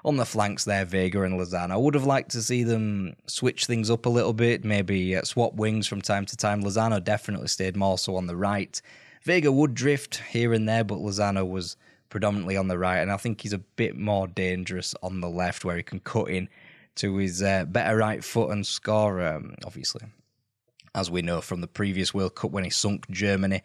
[0.06, 1.72] on the flanks there, Vega and Lozano.
[1.72, 5.24] I would have liked to see them switch things up a little bit, maybe uh,
[5.24, 6.64] swap wings from time to time.
[6.64, 8.82] Lozano definitely stayed more so on the right.
[9.24, 11.78] Vega would drift here and there, but Lozano was
[12.10, 15.64] predominantly on the right, and I think he's a bit more dangerous on the left,
[15.64, 16.50] where he can cut in
[16.96, 19.26] to his uh, better right foot and score.
[19.26, 20.06] Um, obviously,
[20.94, 23.64] as we know from the previous World Cup when he sunk Germany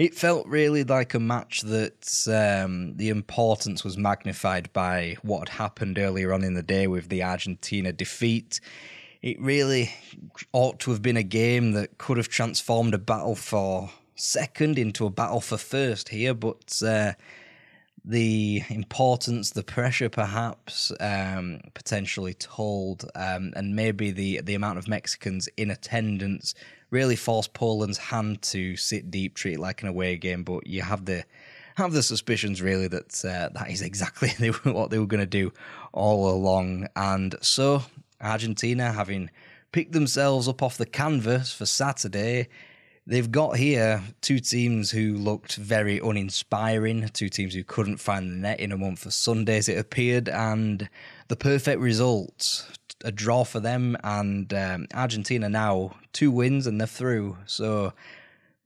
[0.00, 5.58] it felt really like a match that um, the importance was magnified by what had
[5.58, 8.62] happened earlier on in the day with the Argentina defeat.
[9.20, 9.92] It really
[10.52, 15.04] ought to have been a game that could have transformed a battle for second into
[15.04, 17.12] a battle for first here, but uh,
[18.04, 24.88] the importance, the pressure, perhaps um, potentially told, um, and maybe the the amount of
[24.88, 26.54] Mexicans in attendance
[26.90, 30.42] really forced Poland's hand to sit deep, treat it like an away game.
[30.42, 31.24] But you have the
[31.76, 34.30] have the suspicions really that uh, that is exactly
[34.64, 35.52] what they were going to do
[35.92, 37.82] all along, and so
[38.20, 39.30] Argentina having
[39.72, 42.48] picked themselves up off the canvas for Saturday
[43.06, 48.36] They've got here two teams who looked very uninspiring, two teams who couldn't find the
[48.36, 50.88] net in a month of Sundays, it appeared, and
[51.28, 52.66] the perfect result
[53.04, 53.96] a draw for them.
[54.04, 57.38] And um, Argentina now, two wins and they're through.
[57.46, 57.92] So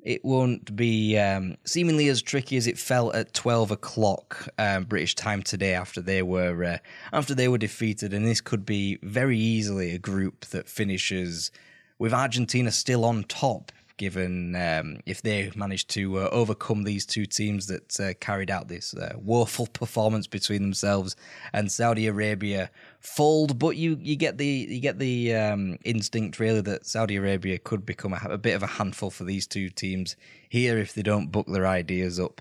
[0.04, 5.14] it won't be um, seemingly as tricky as it felt at 12 o'clock um, British
[5.14, 6.78] time today after they were uh,
[7.12, 11.50] after they were defeated and this could be very easily a group that finishes
[11.98, 17.26] with Argentina still on top given um, if they managed to uh, overcome these two
[17.26, 21.16] teams that uh, carried out this uh, woeful performance between themselves
[21.52, 23.58] and Saudi Arabia fold.
[23.58, 27.86] But you you get the you get the um, instinct really that Saudi Arabia could
[27.86, 30.16] become a, a, bit of a handful for these two teams
[30.48, 32.40] here if they don't book their ideas up.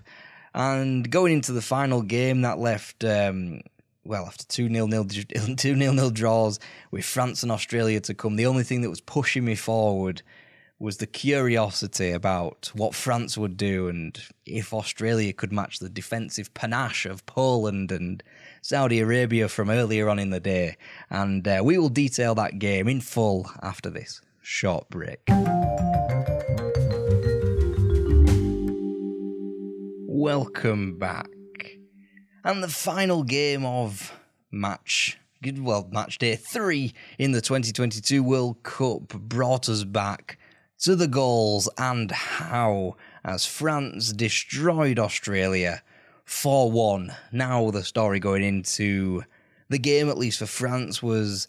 [0.54, 3.04] And going into the final game, that left.
[3.04, 3.60] Um,
[4.06, 5.04] well, after two nil nil
[5.56, 9.00] two nil nil draws with France and Australia to come, the only thing that was
[9.00, 10.22] pushing me forward
[10.78, 16.52] was the curiosity about what France would do and if Australia could match the defensive
[16.52, 18.22] panache of Poland and
[18.60, 20.76] Saudi Arabia from earlier on in the day.
[21.10, 25.20] And uh, we will detail that game in full after this short break.
[30.08, 31.28] Welcome back.
[32.42, 34.12] And the final game of
[34.50, 35.18] match
[35.58, 40.38] well, match day three in the 2022 World Cup brought us back
[40.80, 45.82] to the goals and how as France destroyed Australia
[46.24, 47.12] 4 1.
[47.32, 49.24] Now, the story going into
[49.68, 51.48] the game, at least for France, was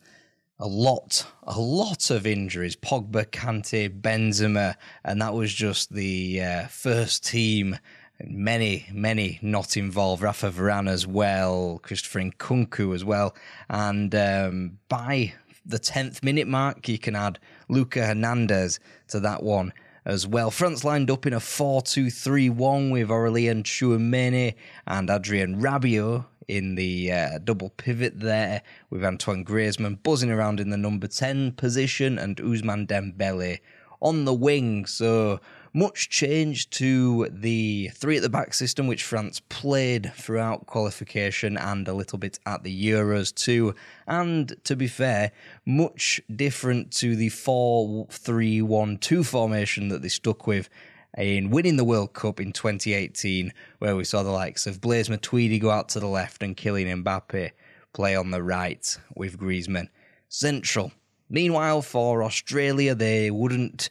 [0.60, 2.76] a lot, a lot of injuries.
[2.76, 7.78] Pogba, Kante, Benzema, and that was just the uh, first team.
[8.24, 10.24] Many, many not involved.
[10.24, 13.36] Rafa Varane as well, Christopher Nkunku as well.
[13.70, 15.34] And um, by
[15.66, 19.74] the 10th minute mark, you can add Luca Hernandez to that one
[20.06, 20.52] as well.
[20.52, 24.56] France lined up in a 4 2 3 1 with Aurelien Tchouameni
[24.86, 30.70] and Adrien Rabiot in the uh, double pivot there, with Antoine Griezmann buzzing around in
[30.70, 33.60] the number 10 position and Ousmane Dembele
[34.02, 34.86] on the wing.
[34.86, 35.40] So
[35.76, 41.86] much change to the three at the back system, which France played throughout qualification and
[41.90, 43.76] a little bit at the Euros too.
[44.08, 45.34] And to be fair,
[45.66, 50.70] much different to the 4 3 1 2 formation that they stuck with
[51.18, 55.60] in winning the World Cup in 2018, where we saw the likes of Blaise Matuidi
[55.60, 57.52] go out to the left and Kylian Mbappe
[57.92, 59.90] play on the right with Griezmann
[60.30, 60.94] central.
[61.30, 63.90] Meanwhile, for Australia, they wouldn't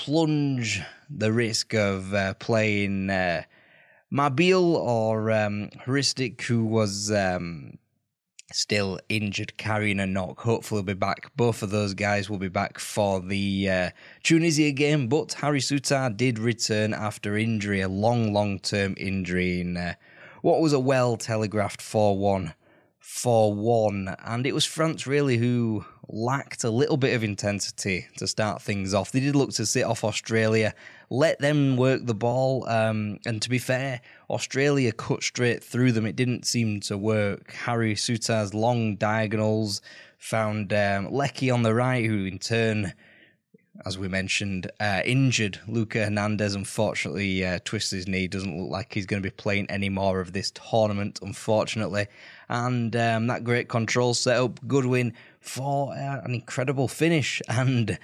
[0.00, 0.80] plunge
[1.10, 3.42] the risk of uh, playing uh,
[4.10, 7.76] Mabil or um, Hrustic, who was um,
[8.50, 10.40] still injured, carrying a knock.
[10.40, 11.30] Hopefully, will be back.
[11.36, 13.90] Both of those guys will be back for the uh,
[14.22, 15.06] Tunisia game.
[15.06, 19.94] But Harry Souttar did return after injury, a long, long term injury in uh,
[20.40, 22.54] what was a well telegraphed 4 1
[23.00, 24.16] 4 1.
[24.24, 28.94] And it was France really who lacked a little bit of intensity to start things
[28.94, 29.12] off.
[29.12, 30.74] They did look to sit off Australia,
[31.08, 32.68] let them work the ball.
[32.68, 36.06] Um, and to be fair, Australia cut straight through them.
[36.06, 37.52] It didn't seem to work.
[37.52, 39.80] Harry Souttar's long diagonals
[40.18, 42.92] found um, Leckie on the right, who in turn
[43.86, 45.60] as we mentioned, uh, injured.
[45.66, 48.28] Luca Hernandez unfortunately uh, his knee.
[48.28, 52.06] Doesn't look like he's going to be playing any more of this tournament, unfortunately.
[52.48, 57.40] And um, that great control setup, Goodwin for uh, an incredible finish.
[57.48, 57.98] And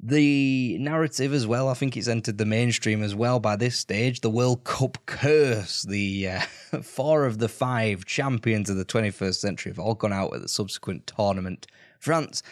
[0.00, 4.20] the narrative as well, I think it's entered the mainstream as well by this stage.
[4.20, 5.82] The World Cup curse.
[5.82, 6.40] The uh,
[6.82, 10.48] four of the five champions of the 21st century have all gone out at the
[10.48, 11.66] subsequent tournament.
[11.98, 12.42] France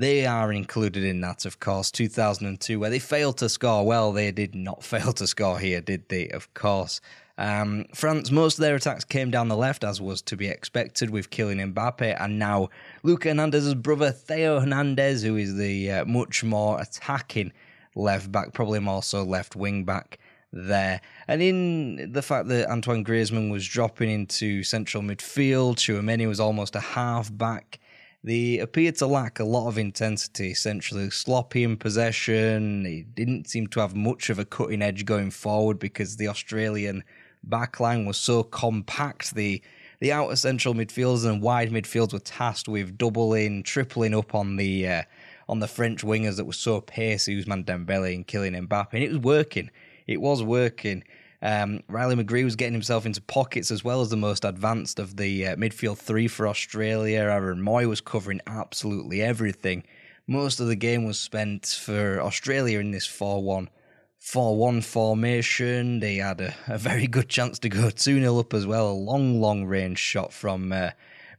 [0.00, 1.90] they are included in that, of course.
[1.90, 3.86] 2002, where they failed to score.
[3.86, 6.28] Well, they did not fail to score here, did they?
[6.28, 7.00] Of course.
[7.36, 11.10] Um, France, most of their attacks came down the left, as was to be expected
[11.10, 12.68] with Kylian Mbappe, and now
[13.02, 17.52] Luca Hernandez's brother Theo Hernandez, who is the uh, much more attacking
[17.94, 20.18] left back, probably more so left wing back
[20.52, 21.00] there.
[21.28, 26.76] And in the fact that Antoine Griezmann was dropping into central midfield, Tchouameni was almost
[26.76, 27.78] a half back.
[28.22, 32.82] They appeared to lack a lot of intensity, essentially sloppy in possession.
[32.82, 37.02] They didn't seem to have much of a cutting edge going forward because the Australian
[37.48, 39.34] backline was so compact.
[39.34, 39.62] The
[40.00, 44.86] the outer central midfielders and wide midfields were tasked with doubling, tripling up on the
[44.86, 45.02] uh,
[45.48, 49.10] on the French wingers that were so pacey, Ousmane Dembele and Kylian Mbappe, and it
[49.10, 49.70] was working.
[50.06, 51.04] It was working.
[51.42, 55.16] Um, Riley McGree was getting himself into pockets as well as the most advanced of
[55.16, 57.20] the uh, midfield three for Australia.
[57.20, 59.84] Aaron Mooy was covering absolutely everything.
[60.26, 63.70] Most of the game was spent for Australia in this 4 1
[64.18, 66.00] 4 1 formation.
[66.00, 68.90] They had a, a, very good chance to go 2 0 up as well.
[68.90, 70.90] A long, long range shot from uh,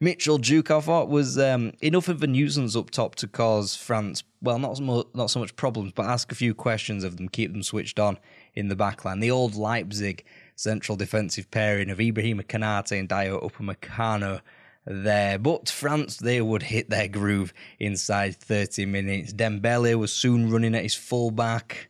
[0.02, 4.24] Mitchell Duke, I thought, was um, enough of a nuisance up top to cause France,
[4.42, 7.52] well, not so, not so much problems, but ask a few questions of them, keep
[7.52, 8.18] them switched on
[8.52, 9.20] in the backline.
[9.20, 10.24] The old Leipzig
[10.56, 14.40] central defensive pairing of Ibrahim Konate and Dayot Upamecano
[14.84, 15.38] there.
[15.38, 19.32] But France, they would hit their groove inside 30 minutes.
[19.32, 21.88] Dembele was soon running at his fullback,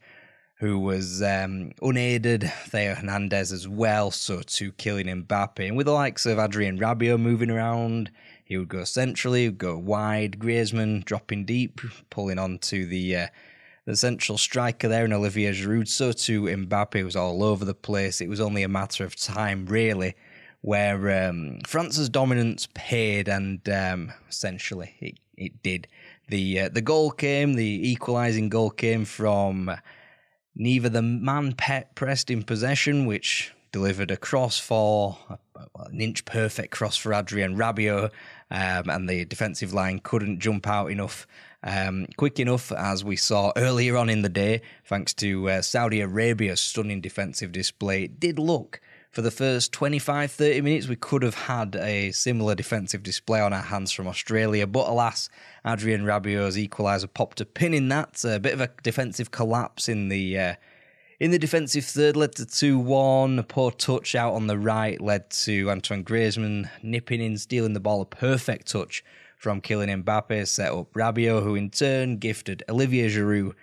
[0.62, 2.48] who was um, unaided.
[2.68, 5.66] Theo Hernandez as well, so to Kylian Mbappe.
[5.66, 8.12] And with the likes of Adrien Rabiot moving around,
[8.44, 10.38] he would go centrally, would go wide.
[10.38, 13.16] Griezmann dropping deep, pulling on to the...
[13.16, 13.26] Uh,
[13.84, 15.88] the central striker there in Olivier Giroud.
[15.88, 18.20] So too Mbappe was all over the place.
[18.20, 20.14] It was only a matter of time, really,
[20.60, 25.88] where um, France's dominance paid, and um, essentially it, it did.
[26.28, 29.68] The uh, the goal came, the equalising goal came from
[30.54, 31.54] neither the man
[31.94, 35.18] pressed in possession, which delivered a cross for
[35.76, 38.10] an inch perfect cross for Adrien Rabiot,
[38.50, 41.26] um, and the defensive line couldn't jump out enough
[41.64, 46.00] um, quick enough, as we saw earlier on in the day, thanks to uh, Saudi
[46.00, 48.80] Arabia's stunning defensive display, it did look
[49.12, 53.52] for the first 25 30 minutes we could have had a similar defensive display on
[53.52, 55.28] our hands from Australia but alas
[55.66, 58.24] Adrien Rabiot's equaliser popped a pin in that.
[58.24, 60.54] A bit of a defensive collapse in the uh,
[61.20, 65.30] in the defensive third led to 2-1 a poor touch out on the right led
[65.30, 68.00] to Antoine Griezmann nipping in stealing the ball.
[68.00, 69.04] A perfect touch
[69.36, 73.54] from Kylian Mbappe set up Rabiot, who in turn gifted Olivier Giroud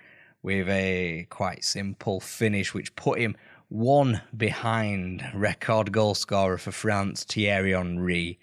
[0.41, 3.35] with a quite simple finish, which put him
[3.67, 8.39] one behind record goal scorer for France, Thierry Henry.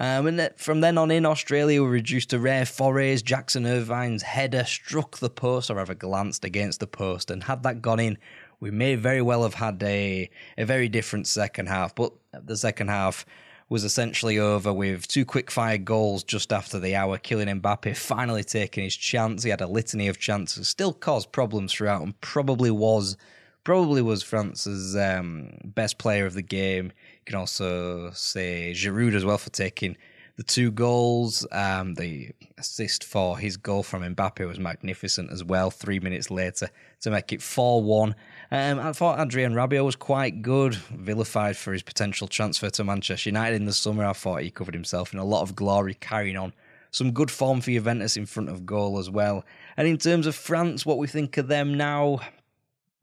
[0.00, 3.20] Um, and from then on in, Australia were reduced to rare forays.
[3.20, 7.82] Jackson Irvine's header struck the post, or rather glanced against the post, and had that
[7.82, 8.16] gone in,
[8.60, 11.94] we may very well have had a, a very different second half.
[11.94, 13.26] But the second half
[13.68, 18.42] was essentially over with two quick fire goals just after the hour, Kylian Mbappe finally
[18.42, 19.42] taking his chance.
[19.42, 23.18] He had a litany of chances, still caused problems throughout, and probably was
[23.64, 26.92] probably was France's um, best player of the game.
[27.30, 29.96] Can also say Giroud as well for taking
[30.34, 31.46] the two goals.
[31.52, 35.70] Um, the assist for his goal from Mbappe was magnificent as well.
[35.70, 36.70] Three minutes later
[37.02, 38.16] to make it 4 1.
[38.50, 43.28] Um, I thought Adrien Rabiot was quite good, vilified for his potential transfer to Manchester
[43.28, 44.04] United in the summer.
[44.04, 46.52] I thought he covered himself in a lot of glory, carrying on
[46.90, 49.44] some good form for Juventus in front of goal as well.
[49.76, 52.22] And in terms of France, what we think of them now,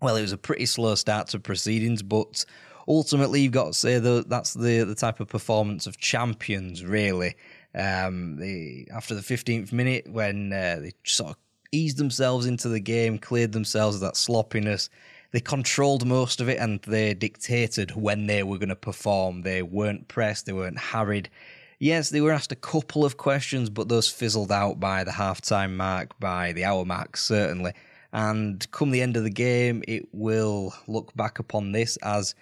[0.01, 2.43] well, it was a pretty slow start to proceedings, but
[2.88, 7.35] ultimately you've got to say that that's the the type of performance of champions, really.
[7.75, 11.38] Um, the after the 15th minute, when uh, they sort of
[11.71, 14.89] eased themselves into the game, cleared themselves of that sloppiness,
[15.31, 19.41] they controlled most of it and they dictated when they were going to perform.
[19.41, 21.29] They weren't pressed, they weren't harried.
[21.79, 25.75] Yes, they were asked a couple of questions, but those fizzled out by the halftime
[25.75, 27.73] mark, by the hour mark, certainly.
[28.11, 32.33] And come the end of the game, it will look back upon this as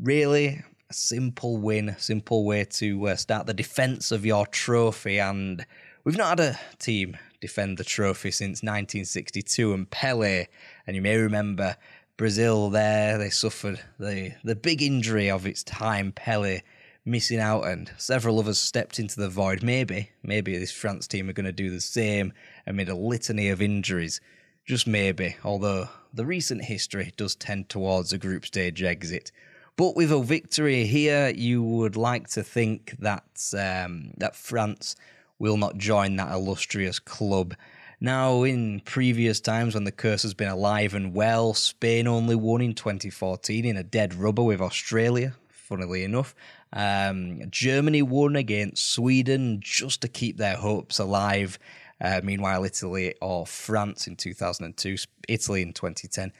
[0.00, 5.18] really a simple win, simple way to uh, start the defence of your trophy.
[5.18, 5.66] And
[6.04, 10.46] we've not had a team defend the trophy since 1962 and Pele.
[10.86, 11.76] And you may remember
[12.16, 16.62] Brazil there, they suffered the, the big injury of its time, Pele
[17.04, 19.62] missing out, and several others stepped into the void.
[19.62, 22.32] Maybe, maybe this France team are going to do the same
[22.66, 24.20] amid a litany of injuries.
[24.66, 29.32] Just maybe, although the recent history does tend towards a group stage exit.
[29.78, 33.22] But with a victory here, you would like to think that
[33.56, 34.96] um, that France
[35.38, 37.54] will not join that illustrious club.
[38.00, 42.60] Now, in previous times when the curse has been alive and well, Spain only won
[42.60, 46.34] in 2014 in a dead rubber with Australia, funnily enough.
[46.72, 51.56] Um, Germany won against Sweden just to keep their hopes alive.
[52.00, 54.96] Uh, meanwhile, Italy or France in 2002,
[55.28, 56.32] Italy in 2010,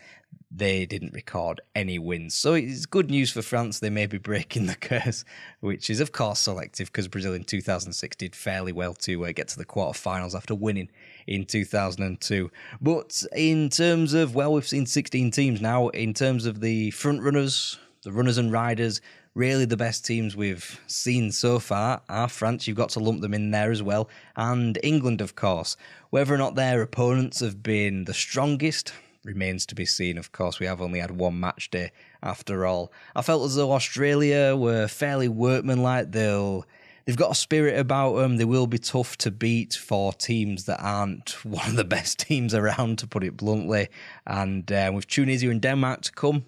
[0.50, 2.34] they didn't record any wins.
[2.34, 3.78] So it's good news for France.
[3.78, 5.24] They may be breaking the curse,
[5.60, 9.48] which is, of course, selective because Brazil in 2006 did fairly well to uh, get
[9.48, 10.90] to the quarterfinals after winning
[11.26, 12.50] in 2002.
[12.80, 15.88] But in terms of, well, we've seen 16 teams now.
[15.88, 19.00] In terms of the front runners, the runners and riders,
[19.34, 22.66] really the best teams we've seen so far are France.
[22.66, 24.08] You've got to lump them in there as well.
[24.34, 25.76] And England, of course.
[26.10, 28.92] Whether or not their opponents have been the strongest
[29.24, 30.18] remains to be seen.
[30.18, 31.92] Of course, we have only had one match day
[32.22, 32.92] after all.
[33.14, 36.12] I felt as though Australia were fairly workmanlike.
[36.12, 36.64] They'll
[37.08, 38.36] they've got a spirit about them.
[38.36, 42.54] They will be tough to beat for teams that aren't one of the best teams
[42.54, 43.88] around, to put it bluntly.
[44.26, 46.44] And uh, with Tunisia and Denmark to come,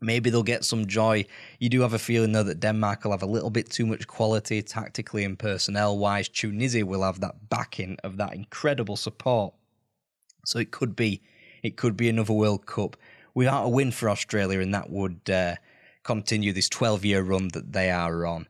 [0.00, 1.24] maybe they'll get some joy.
[1.58, 4.06] You do have a feeling, though, that Denmark will have a little bit too much
[4.06, 6.28] quality tactically and personnel wise.
[6.28, 9.54] Tunisia will have that backing of that incredible support.
[10.44, 11.22] So it could be
[11.62, 12.96] it could be another World Cup
[13.34, 15.56] without a win for Australia, and that would uh,
[16.02, 18.46] continue this 12 year run that they are on.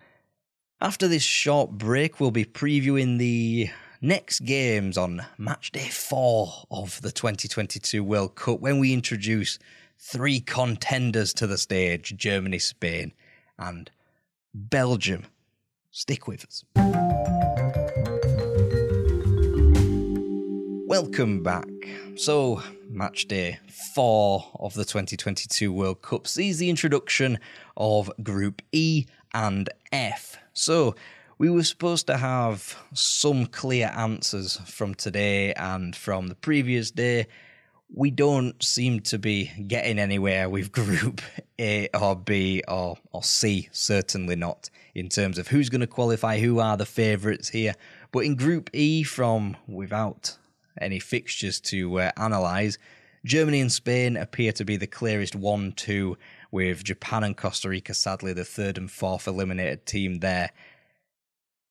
[0.80, 7.00] After this short break, we'll be previewing the next games on match day four of
[7.02, 9.58] the 2022 World Cup when we introduce
[9.96, 13.12] three contenders to the stage Germany, Spain,
[13.58, 13.90] and
[14.52, 15.26] Belgium.
[15.92, 17.11] Stick with us.
[20.92, 21.70] Welcome back.
[22.16, 23.60] So, match day
[23.94, 27.38] four of the 2022 World Cup sees the introduction
[27.78, 30.36] of Group E and F.
[30.52, 30.94] So,
[31.38, 37.26] we were supposed to have some clear answers from today and from the previous day.
[37.94, 41.22] We don't seem to be getting anywhere with Group
[41.58, 46.38] A or B or, or C, certainly not, in terms of who's going to qualify,
[46.38, 47.76] who are the favourites here.
[48.12, 50.36] But in Group E, from without
[50.80, 52.78] any fixtures to uh, analyse,
[53.24, 56.16] Germany and Spain appear to be the clearest 1 2,
[56.50, 60.50] with Japan and Costa Rica sadly the third and fourth eliminated team there.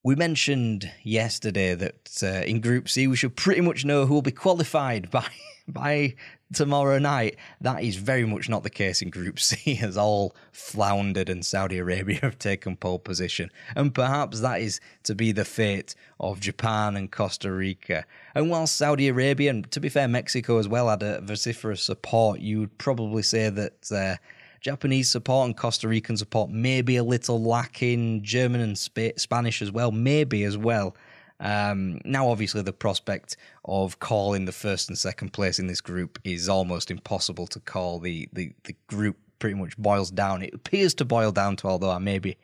[0.04, 4.22] We mentioned yesterday that uh, in Group C we should pretty much know who will
[4.24, 5.28] be qualified by
[5.74, 6.16] by
[6.54, 7.38] tomorrow night.
[7.62, 11.78] That is very much not the case in Group C, as all floundered and Saudi
[11.78, 13.50] Arabia have taken pole position.
[13.76, 18.06] And perhaps that is to be the fate of Japan and Costa Rica.
[18.36, 22.40] And while Saudi Arabia, and to be fair, Mexico as well, had a vociferous support,
[22.40, 23.92] you would probably say that.
[23.92, 24.16] Uh,
[24.62, 28.22] Japanese support and Costa Rican support may be a little lacking.
[28.22, 30.96] German and Sp- Spanish as well, maybe as well.
[31.42, 33.36] Um, now, obviously, the prospect
[33.66, 38.00] of calling the first and second place in this group is almost impossible to call.
[38.00, 40.44] The, the, the group pretty much boils down.
[40.44, 42.38] It appears to boil down to, although I may be,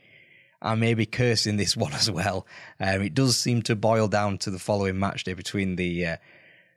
[0.64, 2.48] I may be cursing this one as well.
[2.80, 6.18] Um, it does seem to boil down to the following match day between the uh,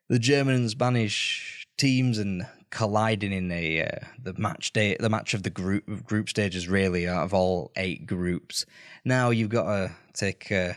[0.08, 5.32] the German and Spanish teams and colliding in a uh, the match day, the match
[5.32, 6.68] of the group group stages.
[6.68, 8.66] Really, out of all eight groups,
[9.06, 10.52] now you've got to take.
[10.52, 10.74] Uh,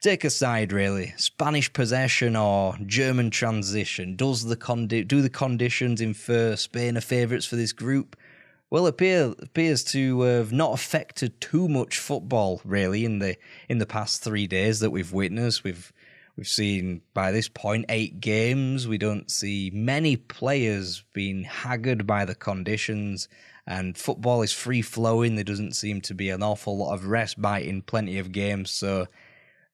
[0.00, 6.00] take a side really spanish possession or german transition does the condi- do the conditions
[6.00, 8.16] infer spain are favourites for this group
[8.70, 13.36] well, it appear, appears to have not affected too much football really in the
[13.68, 15.64] in the past three days that we've witnessed.
[15.64, 15.90] We've
[16.36, 18.86] we've seen by this point eight games.
[18.86, 23.26] We don't see many players being haggard by the conditions,
[23.66, 25.36] and football is free flowing.
[25.36, 28.70] There doesn't seem to be an awful lot of respite in plenty of games.
[28.70, 29.06] So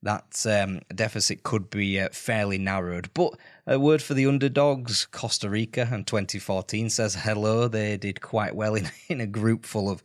[0.05, 3.11] that um, deficit could be uh, fairly narrowed.
[3.15, 3.35] But
[3.67, 7.69] a word for the underdogs, Costa Rica in 2014 says hello.
[7.69, 10.03] They did quite well in, in a group full of,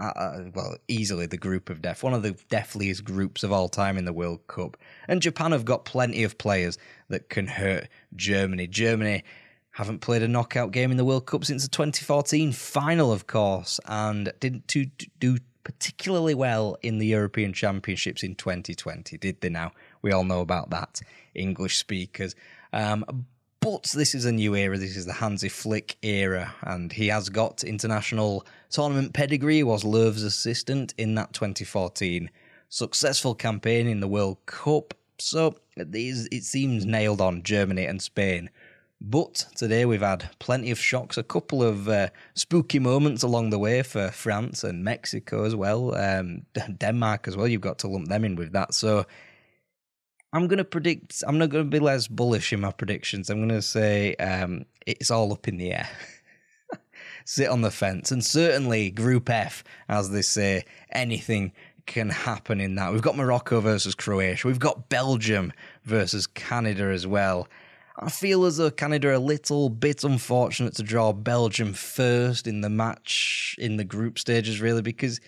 [0.00, 3.68] uh, uh, well, easily the group of death, one of the deathliest groups of all
[3.68, 4.78] time in the World Cup.
[5.06, 6.78] And Japan have got plenty of players
[7.08, 8.66] that can hurt Germany.
[8.66, 9.22] Germany
[9.72, 13.78] haven't played a knockout game in the World Cup since the 2014 final, of course,
[13.86, 19.72] and didn't do particularly well in the European Championships in 2020, did they now?
[20.02, 21.00] We all know about that,
[21.34, 22.34] English speakers.
[22.72, 23.26] Um,
[23.60, 24.76] but this is a new era.
[24.76, 29.56] This is the Hansi Flick era, and he has got international tournament pedigree.
[29.56, 32.28] He was Löw's assistant in that 2014
[32.68, 34.94] successful campaign in the World Cup.
[35.18, 38.50] So it seems nailed on Germany and Spain
[39.04, 43.58] but today we've had plenty of shocks, a couple of uh, spooky moments along the
[43.58, 46.42] way for France and Mexico as well, um,
[46.78, 47.48] Denmark as well.
[47.48, 48.74] You've got to lump them in with that.
[48.74, 49.04] So
[50.32, 53.28] I'm going to predict, I'm not going to be less bullish in my predictions.
[53.28, 55.88] I'm going to say um, it's all up in the air.
[57.24, 58.12] Sit on the fence.
[58.12, 61.52] And certainly, Group F, as they say, anything
[61.86, 62.92] can happen in that.
[62.92, 64.46] We've got Morocco versus Croatia.
[64.46, 65.52] We've got Belgium
[65.84, 67.48] versus Canada as well.
[68.02, 72.60] I feel as though Canada are a little bit unfortunate to draw Belgium first in
[72.60, 75.20] the match in the group stages, really, because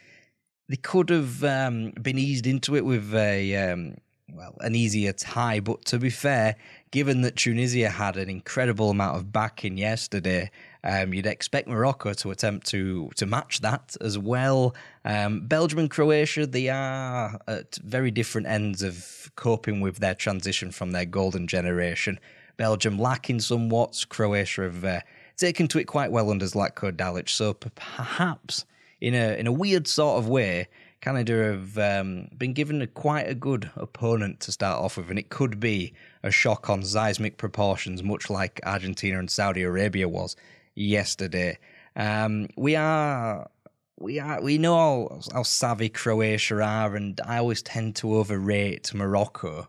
[0.68, 3.96] they could have um, been eased into it with a um,
[4.32, 5.60] well an easier tie.
[5.60, 6.56] But to be fair,
[6.90, 10.50] given that Tunisia had an incredible amount of backing yesterday,
[10.82, 14.74] um, you'd expect Morocco to attempt to to match that as well.
[15.04, 20.72] Um, Belgium and Croatia, they are at very different ends of coping with their transition
[20.72, 22.18] from their golden generation.
[22.56, 24.04] Belgium lacking somewhat.
[24.08, 25.00] Croatia have uh,
[25.36, 27.28] taken to it quite well under Zlatko Dalic.
[27.28, 28.64] So perhaps
[29.00, 30.68] in a in a weird sort of way,
[31.00, 35.18] Canada have um, been given a, quite a good opponent to start off with, and
[35.18, 35.92] it could be
[36.22, 40.34] a shock on seismic proportions, much like Argentina and Saudi Arabia was
[40.74, 41.58] yesterday.
[41.96, 43.50] Um, we are.
[43.96, 48.92] We are we know how, how savvy Croatia are, and I always tend to overrate
[48.92, 49.68] Morocco.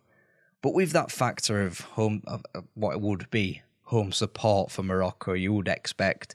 [0.65, 2.43] But with that factor of home, of,
[2.73, 6.33] what it would be home support for Morocco, you would expect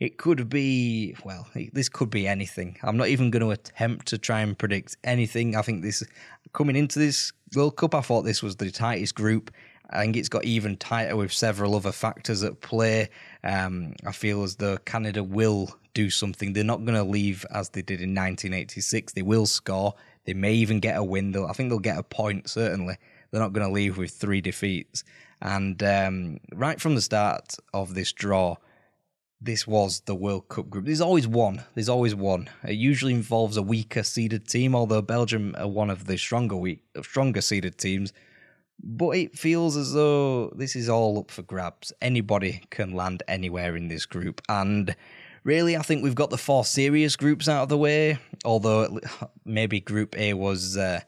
[0.00, 1.46] it could be well.
[1.72, 2.76] This could be anything.
[2.82, 5.54] I'm not even going to attempt to try and predict anything.
[5.54, 6.02] I think this
[6.52, 9.52] coming into this World Cup, I thought this was the tightest group.
[9.90, 13.10] I think it's got even tighter with several other factors at play.
[13.44, 16.52] Um, I feel as though Canada will do something.
[16.52, 19.12] They're not going to leave as they did in 1986.
[19.12, 19.94] They will score.
[20.24, 21.30] They may even get a win.
[21.30, 22.96] They'll, I think they'll get a point certainly.
[23.30, 25.04] They're not going to leave with three defeats.
[25.40, 28.56] And um, right from the start of this draw,
[29.40, 30.86] this was the World Cup group.
[30.86, 31.62] There's always one.
[31.74, 32.50] There's always one.
[32.64, 36.82] It usually involves a weaker seeded team, although Belgium are one of the stronger weak,
[37.02, 38.12] stronger seeded teams.
[38.82, 41.92] But it feels as though this is all up for grabs.
[42.00, 44.94] Anybody can land anywhere in this group, and
[45.44, 48.18] really, I think we've got the four serious groups out of the way.
[48.44, 49.00] Although
[49.44, 51.00] maybe Group A was uh,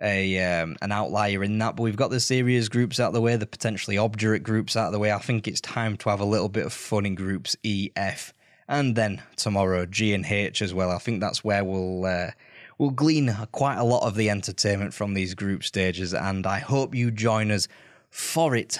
[0.00, 3.20] a um, an outlier in that, but we've got the serious groups out of the
[3.20, 5.12] way, the potentially obdurate groups out of the way.
[5.12, 8.32] I think it's time to have a little bit of fun in groups E, F,
[8.68, 10.90] and then tomorrow G and H as well.
[10.90, 12.30] I think that's where we'll uh,
[12.78, 16.94] we'll glean quite a lot of the entertainment from these group stages, and I hope
[16.94, 17.66] you join us
[18.10, 18.78] for it.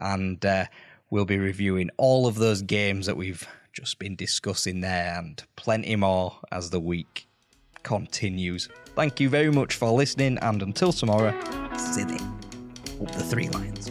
[0.00, 0.66] And uh,
[1.10, 5.96] we'll be reviewing all of those games that we've just been discussing there, and plenty
[5.96, 7.26] more as the week
[7.82, 8.68] continues.
[8.94, 11.36] Thank you very much for listening, and until tomorrow,
[13.00, 13.90] up the three lions.